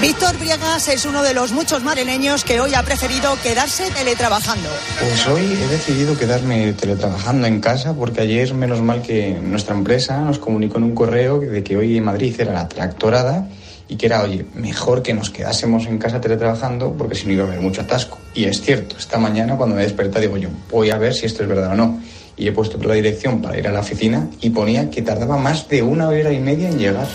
[0.03, 4.69] Víctor Briegas es uno de los muchos madrileños que hoy ha preferido quedarse teletrabajando.
[4.99, 10.21] Pues hoy he decidido quedarme teletrabajando en casa porque ayer, menos mal que nuestra empresa
[10.23, 13.47] nos comunicó en un correo de que hoy en Madrid era la tractorada
[13.87, 17.45] y que era, oye, mejor que nos quedásemos en casa teletrabajando porque si no iba
[17.45, 18.19] a haber mucho atasco.
[18.35, 21.45] Y es cierto, esta mañana cuando me desperté digo yo, voy a ver si esto
[21.45, 22.01] es verdad o no.
[22.37, 25.69] Y he puesto la dirección para ir a la oficina y ponía que tardaba más
[25.69, 27.07] de una hora y media en llegar.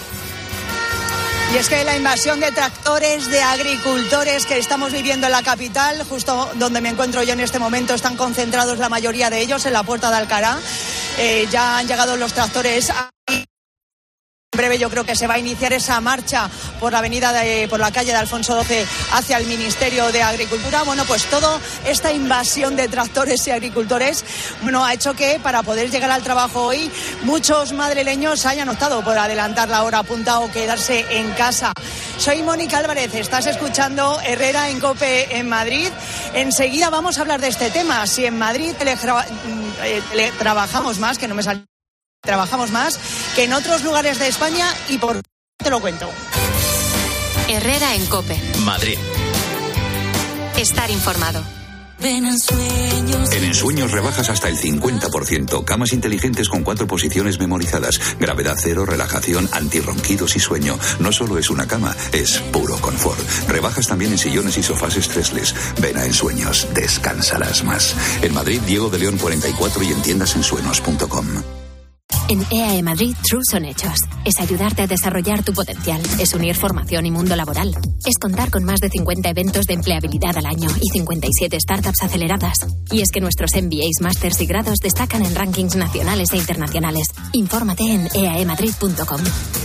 [1.53, 6.03] Y es que la invasión de tractores, de agricultores que estamos viviendo en la capital,
[6.03, 9.73] justo donde me encuentro yo en este momento, están concentrados la mayoría de ellos en
[9.73, 10.57] la puerta de Alcará.
[11.17, 12.91] Eh, ya han llegado los tractores.
[14.58, 16.49] Breve yo creo que se va a iniciar esa marcha
[16.80, 20.84] por la avenida de, por la calle de Alfonso XII hacia el Ministerio de Agricultura.
[20.84, 24.26] Bueno, pues toda esta invasión de tractores y agricultores
[24.64, 26.91] bueno, ha hecho que para poder llegar al trabajo hoy
[27.24, 31.74] muchos madrileños hayan optado por adelantar la hora punta o quedarse en casa.
[32.18, 35.89] Soy Mónica Álvarez, estás escuchando Herrera en Cope en Madrid.
[36.34, 38.08] Enseguida vamos a hablar de este tema.
[38.08, 38.74] Si en Madrid
[40.39, 41.64] trabajamos más, que no me sale
[42.28, 42.99] trabajamos más
[43.38, 45.21] que en otros lugares de España y por
[45.57, 46.09] te lo cuento.
[47.47, 48.35] Herrera en Cope.
[48.65, 48.97] Madrid.
[50.57, 51.43] Estar informado.
[52.01, 55.63] En ensueños rebajas hasta el 50%.
[55.65, 57.99] Camas inteligentes con cuatro posiciones memorizadas.
[58.19, 60.79] Gravedad cero, relajación, antirronquidos y sueño.
[60.99, 63.19] No solo es una cama, es puro confort.
[63.47, 65.53] Rebajas también en sillones y sofás estresless.
[65.79, 67.95] Ven a Ensueños, descansarás más.
[68.23, 71.66] En Madrid, Diego de León 44 y en tiendasensuenos.com.
[72.30, 73.99] En EAE Madrid, True son hechos.
[74.25, 76.01] Es ayudarte a desarrollar tu potencial.
[76.19, 77.73] Es unir formación y mundo laboral.
[78.05, 82.57] Es contar con más de 50 eventos de empleabilidad al año y 57 startups aceleradas.
[82.91, 87.07] Y es que nuestros MBAs, másters y grados destacan en rankings nacionales e internacionales.
[87.32, 89.21] Infórmate en eaemadrid.com.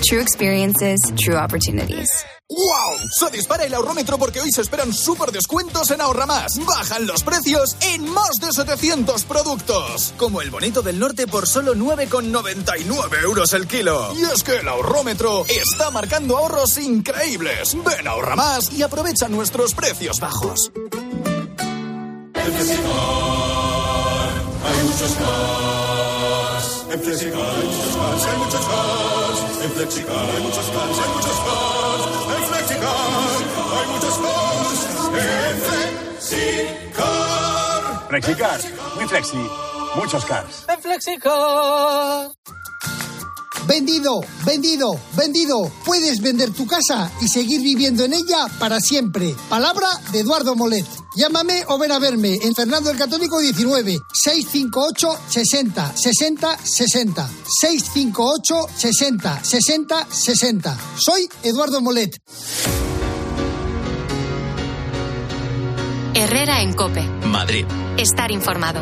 [0.08, 2.08] True experiences, true opportunities.
[2.52, 3.08] ¡Wow!
[3.10, 6.58] Se dispara el ahorrómetro porque hoy se esperan súper descuentos en Ahorra Más.
[6.66, 10.12] Bajan los precios en más de 700 productos.
[10.18, 14.12] Como el bonito del norte por solo 9,99 euros el kilo.
[14.14, 17.74] Y es que el ahorrómetro está marcando ahorros increíbles.
[17.84, 20.70] Ven a Ahorra Más y aprovecha nuestros precios bajos.
[22.34, 22.92] En Flexicar
[24.66, 26.86] hay muchos más.
[26.92, 29.64] En Flexicar hay muchos más, hay muchos más.
[29.64, 31.81] En Flexicar hay muchos más, hay muchos más.
[32.36, 32.90] En Flexicar
[33.78, 34.76] hay muchos más.
[35.18, 35.56] En
[36.20, 37.12] Flexicar.
[38.08, 38.60] Flexicar,
[38.94, 39.50] muy flexi,
[39.94, 40.64] muchos cars.
[40.68, 42.30] En Flexicar.
[43.66, 45.70] Vendido, vendido, vendido.
[45.84, 49.34] Puedes vender tu casa y seguir viviendo en ella para siempre.
[49.48, 50.86] Palabra de Eduardo Molet.
[51.14, 58.66] Llámame o ven a verme en Fernando el Católico 19 658 60 60 60 658
[58.76, 60.78] 60 60 60.
[60.96, 62.18] Soy Eduardo Molet.
[66.14, 67.02] Herrera en Cope.
[67.26, 67.66] Madrid.
[67.96, 68.80] Estar informado.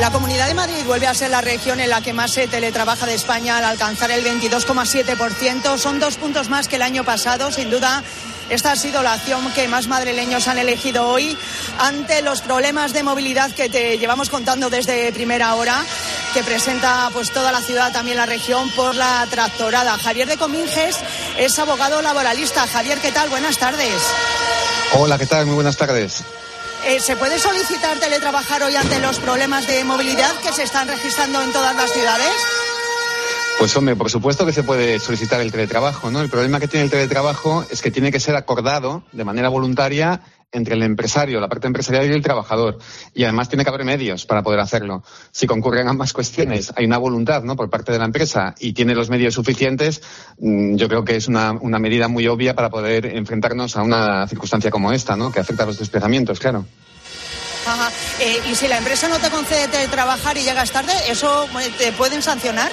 [0.00, 3.04] La Comunidad de Madrid vuelve a ser la región en la que más se teletrabaja
[3.04, 5.76] de España al alcanzar el 22,7%.
[5.76, 7.52] Son dos puntos más que el año pasado.
[7.52, 8.02] Sin duda,
[8.48, 11.36] esta ha sido la acción que más madrileños han elegido hoy
[11.78, 15.76] ante los problemas de movilidad que te llevamos contando desde primera hora,
[16.32, 19.98] que presenta pues toda la ciudad, también la región, por la tractorada.
[19.98, 20.96] Javier de Cominges
[21.36, 22.66] es abogado laboralista.
[22.66, 23.28] Javier, ¿qué tal?
[23.28, 24.02] Buenas tardes.
[24.94, 25.44] Hola, ¿qué tal?
[25.44, 26.24] Muy buenas tardes.
[26.86, 31.42] Eh, ¿Se puede solicitar teletrabajar hoy ante los problemas de movilidad que se están registrando
[31.42, 32.32] en todas las ciudades?
[33.58, 36.22] Pues hombre, por supuesto que se puede solicitar el teletrabajo, ¿no?
[36.22, 40.22] El problema que tiene el teletrabajo es que tiene que ser acordado de manera voluntaria
[40.52, 42.78] entre el empresario, la parte empresarial y el trabajador.
[43.14, 45.02] Y además tiene que haber medios para poder hacerlo.
[45.30, 47.56] Si concurren ambas cuestiones, hay una voluntad ¿no?
[47.56, 50.02] por parte de la empresa y tiene los medios suficientes,
[50.38, 54.70] mm, yo creo que es una, medida muy obvia para poder enfrentarnos a una circunstancia
[54.70, 55.32] como esta, ¿no?
[55.32, 56.66] que afecta a los desplazamientos, claro.
[57.66, 57.90] Ajá.
[58.20, 61.92] Eh, y si la empresa no te concede trabajar y llegas tarde, ¿eso eh, te
[61.92, 62.70] pueden sancionar?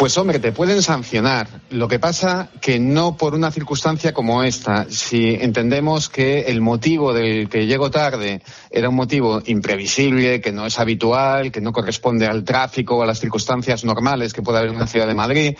[0.00, 1.46] Pues hombre, te pueden sancionar.
[1.68, 4.86] Lo que pasa que no por una circunstancia como esta.
[4.88, 8.40] Si entendemos que el motivo del que llego tarde
[8.70, 13.06] era un motivo imprevisible, que no es habitual, que no corresponde al tráfico o a
[13.06, 15.54] las circunstancias normales que puede haber en una ciudad de Madrid,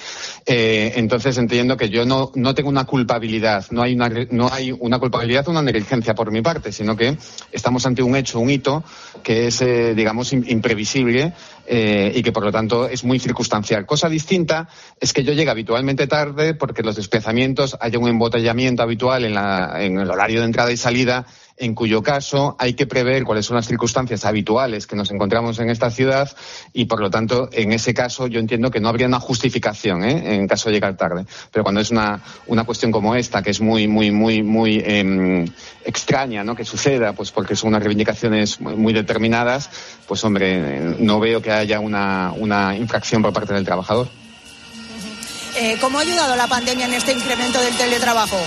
[0.47, 4.73] eh, entonces entiendo que yo no, no tengo una culpabilidad, no hay una, no hay
[4.73, 7.19] una culpabilidad o una negligencia por mi parte, sino que
[7.53, 8.85] estamos ante un hecho, un hito
[9.23, 11.35] que es, eh, digamos, imprevisible
[11.67, 13.87] eh, y que por lo tanto es muy circunstancial.
[13.87, 14.69] Cosa distinta
[15.01, 19.83] es que yo llegue habitualmente tarde porque los desplazamientos haya un embotellamiento habitual en, la,
[19.83, 21.27] en el horario de entrada y salida
[21.61, 25.69] en cuyo caso hay que prever cuáles son las circunstancias habituales que nos encontramos en
[25.69, 26.29] esta ciudad
[26.73, 30.37] y, por lo tanto, en ese caso yo entiendo que no habría una justificación ¿eh?
[30.37, 31.27] en caso de llegar tarde.
[31.53, 35.45] Pero cuando es una, una cuestión como esta, que es muy, muy, muy, muy eh,
[35.85, 36.57] extraña ¿no?
[36.57, 39.69] que suceda, pues porque son unas reivindicaciones muy determinadas,
[40.09, 44.09] pues, hombre, no veo que haya una, una infracción por parte del trabajador.
[45.57, 48.39] Eh, ¿Cómo ha ayudado la pandemia en este incremento del teletrabajo?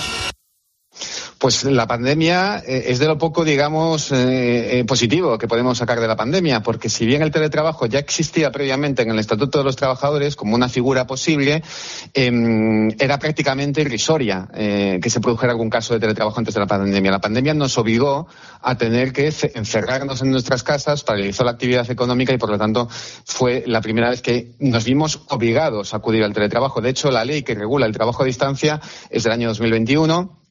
[1.44, 6.00] Pues la pandemia eh, es de lo poco, digamos, eh, eh, positivo que podemos sacar
[6.00, 9.64] de la pandemia, porque si bien el teletrabajo ya existía previamente en el Estatuto de
[9.64, 11.62] los Trabajadores como una figura posible,
[12.14, 17.10] em, era prácticamente irrisoria que se produjera algún caso de teletrabajo antes de la pandemia.
[17.10, 18.26] La pandemia nos obligó
[18.62, 22.88] a tener que encerrarnos en nuestras casas, paralizó la actividad económica y, por lo tanto,
[23.26, 26.80] fue la primera vez que nos vimos obligados a acudir al teletrabajo.
[26.80, 28.80] De hecho, la ley que regula el trabajo a distancia
[29.10, 30.43] es del año 2021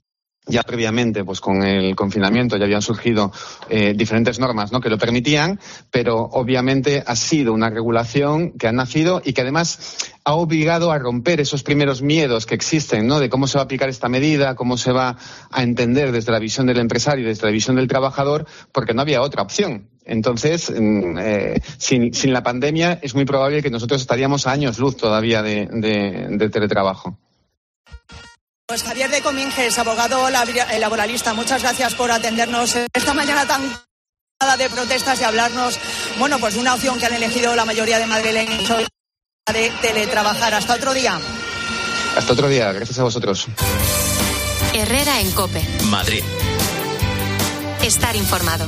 [0.45, 3.31] ya previamente, pues con el confinamiento ya habían surgido
[3.69, 4.81] eh, diferentes normas ¿no?
[4.81, 10.11] que lo permitían, pero obviamente ha sido una regulación que ha nacido y que además
[10.25, 13.19] ha obligado a romper esos primeros miedos que existen, ¿no?
[13.19, 15.17] De cómo se va a aplicar esta medida, cómo se va
[15.51, 19.01] a entender desde la visión del empresario y desde la visión del trabajador, porque no
[19.01, 19.89] había otra opción.
[20.05, 24.79] Entonces, mm, eh, sin, sin, la pandemia es muy probable que nosotros estaríamos a años
[24.79, 27.17] luz todavía de, teletrabajo.
[28.65, 33.61] Pues Javier de Cominges, abogado eh, laboralista, muchas gracias por atendernos esta mañana tan
[34.57, 35.79] de protestas y hablarnos,
[36.19, 38.87] bueno, pues de una opción que han elegido la mayoría de madrileños
[39.51, 40.53] de teletrabajar.
[40.53, 41.19] Hasta otro día.
[42.17, 43.47] Hasta otro día, gracias a vosotros.
[44.73, 45.65] Herrera en Cope.
[45.85, 46.23] Madrid.
[47.81, 48.67] Estar informado.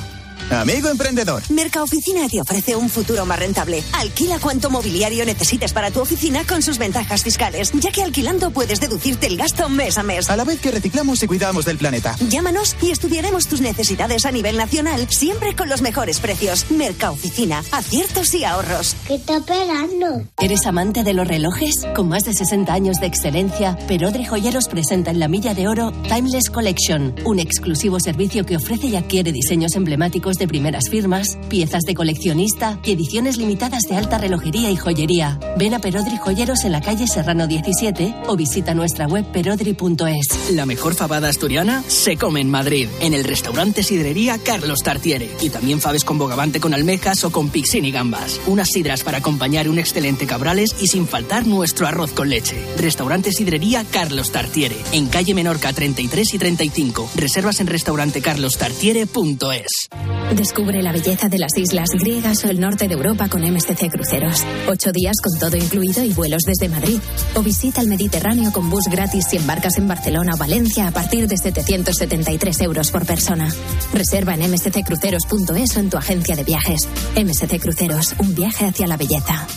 [0.51, 1.41] Amigo emprendedor.
[1.49, 3.83] Mercaoficina te ofrece un futuro más rentable.
[3.93, 8.79] Alquila cuanto mobiliario necesites para tu oficina con sus ventajas fiscales, ya que alquilando puedes
[8.79, 10.29] deducirte el gasto mes a mes.
[10.29, 12.15] A la vez que reciclamos y cuidamos del planeta.
[12.29, 16.69] Llámanos y estudiaremos tus necesidades a nivel nacional, siempre con los mejores precios.
[16.69, 18.95] Mercaoficina, aciertos y ahorros.
[19.07, 20.23] ¿Qué está esperando?
[20.39, 21.85] ¿Eres amante de los relojes?
[21.95, 25.91] Con más de 60 años de excelencia, Perodri Joyeros presenta en la Milla de Oro
[26.03, 31.83] Timeless Collection, un exclusivo servicio que ofrece y adquiere diseños emblemáticos de primeras firmas, piezas
[31.83, 35.39] de coleccionista y ediciones limitadas de alta relojería y joyería.
[35.57, 40.51] Ven a Perodri Joyeros en la calle Serrano 17 o visita nuestra web perodri.es.
[40.51, 45.29] La mejor fabada asturiana se come en Madrid, en el restaurante Sidrería Carlos Tartiere.
[45.41, 48.39] Y también faves con bogavante con almejas o con pixín y gambas.
[48.47, 52.57] Unas sidras para acompañar un excelente cabrales y sin faltar nuestro arroz con leche.
[52.77, 57.09] Restaurante Sidrería Carlos Tartiere, en calle Menorca 33 y 35.
[57.15, 59.89] Reservas en restaurantecarlostartiere.es.
[60.33, 64.43] Descubre la belleza de las islas griegas o el norte de Europa con MSC Cruceros.
[64.67, 66.99] Ocho días con todo incluido y vuelos desde Madrid.
[67.35, 71.27] O visita el Mediterráneo con bus gratis si embarcas en Barcelona o Valencia a partir
[71.27, 73.53] de 773 euros por persona.
[73.93, 76.87] Reserva en msccruceros.es o en tu agencia de viajes.
[77.15, 79.47] MSC Cruceros, un viaje hacia la belleza.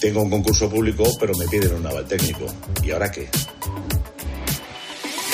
[0.00, 2.46] Tengo un concurso público, pero me piden un naval técnico.
[2.84, 3.28] ¿Y ahora qué?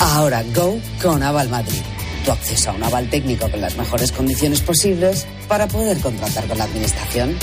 [0.01, 1.82] Ahora Go con Aval Madrid
[2.25, 6.59] tu acceso a un aval técnico con las mejores condiciones posibles para poder contratar con
[6.59, 7.37] la administración.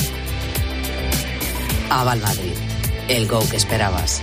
[1.90, 2.54] Aval Madrid,
[3.08, 4.22] el go que esperabas.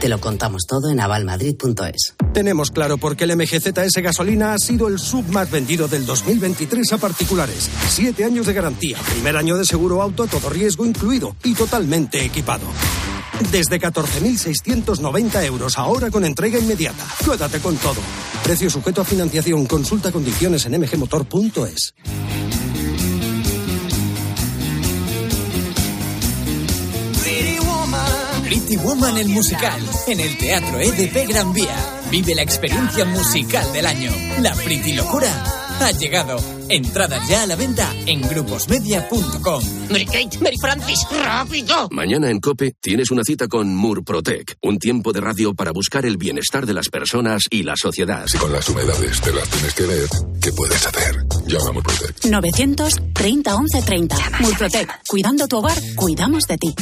[0.00, 2.14] Te lo contamos todo en avalmadrid.es.
[2.32, 6.94] Tenemos claro por qué el MGZS gasolina ha sido el sub más vendido del 2023
[6.94, 7.68] a particulares.
[7.90, 12.64] Siete años de garantía, primer año de seguro auto, todo riesgo incluido y totalmente equipado.
[13.50, 17.04] Desde 14.690 euros ahora con entrega inmediata.
[17.24, 18.00] Quédate con todo.
[18.42, 19.66] Precio sujeto a financiación.
[19.66, 21.94] Consulta condiciones en mgmotor.es.
[28.44, 31.76] Pretty Woman el musical en el Teatro EDP Gran Vía.
[32.10, 34.12] Vive la experiencia musical del año.
[34.40, 36.38] La Friki Locura ha llegado.
[36.68, 39.62] Entradas ya a la venta en gruposmedia.com.
[39.90, 41.88] Mary Kate, Mary Francis, rápido.
[41.90, 46.16] Mañana en COPE tienes una cita con Murprotec, un tiempo de radio para buscar el
[46.16, 48.26] bienestar de las personas y la sociedad.
[48.26, 50.08] Si con las humedades te las tienes que ver,
[50.40, 51.24] ¿qué puedes hacer?
[51.46, 52.24] Llama a Murprotec.
[52.24, 54.16] 930 11 30.
[54.40, 55.00] Murprotec.
[55.08, 56.74] Cuidando tu hogar, cuidamos de ti.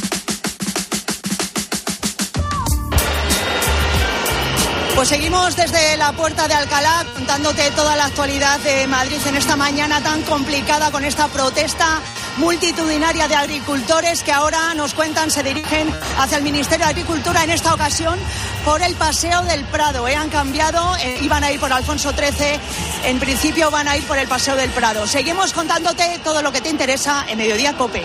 [4.99, 9.55] Pues seguimos desde la puerta de Alcalá contándote toda la actualidad de Madrid en esta
[9.55, 12.01] mañana tan complicada con esta protesta
[12.35, 17.51] multitudinaria de agricultores que ahora nos cuentan se dirigen hacia el Ministerio de Agricultura en
[17.51, 18.19] esta ocasión
[18.65, 20.05] por el Paseo del Prado.
[20.05, 20.17] ¿eh?
[20.17, 22.59] Han cambiado, eh, iban a ir por Alfonso XIII,
[23.05, 25.07] en principio van a ir por el Paseo del Prado.
[25.07, 28.03] Seguimos contándote todo lo que te interesa en Mediodía Cope.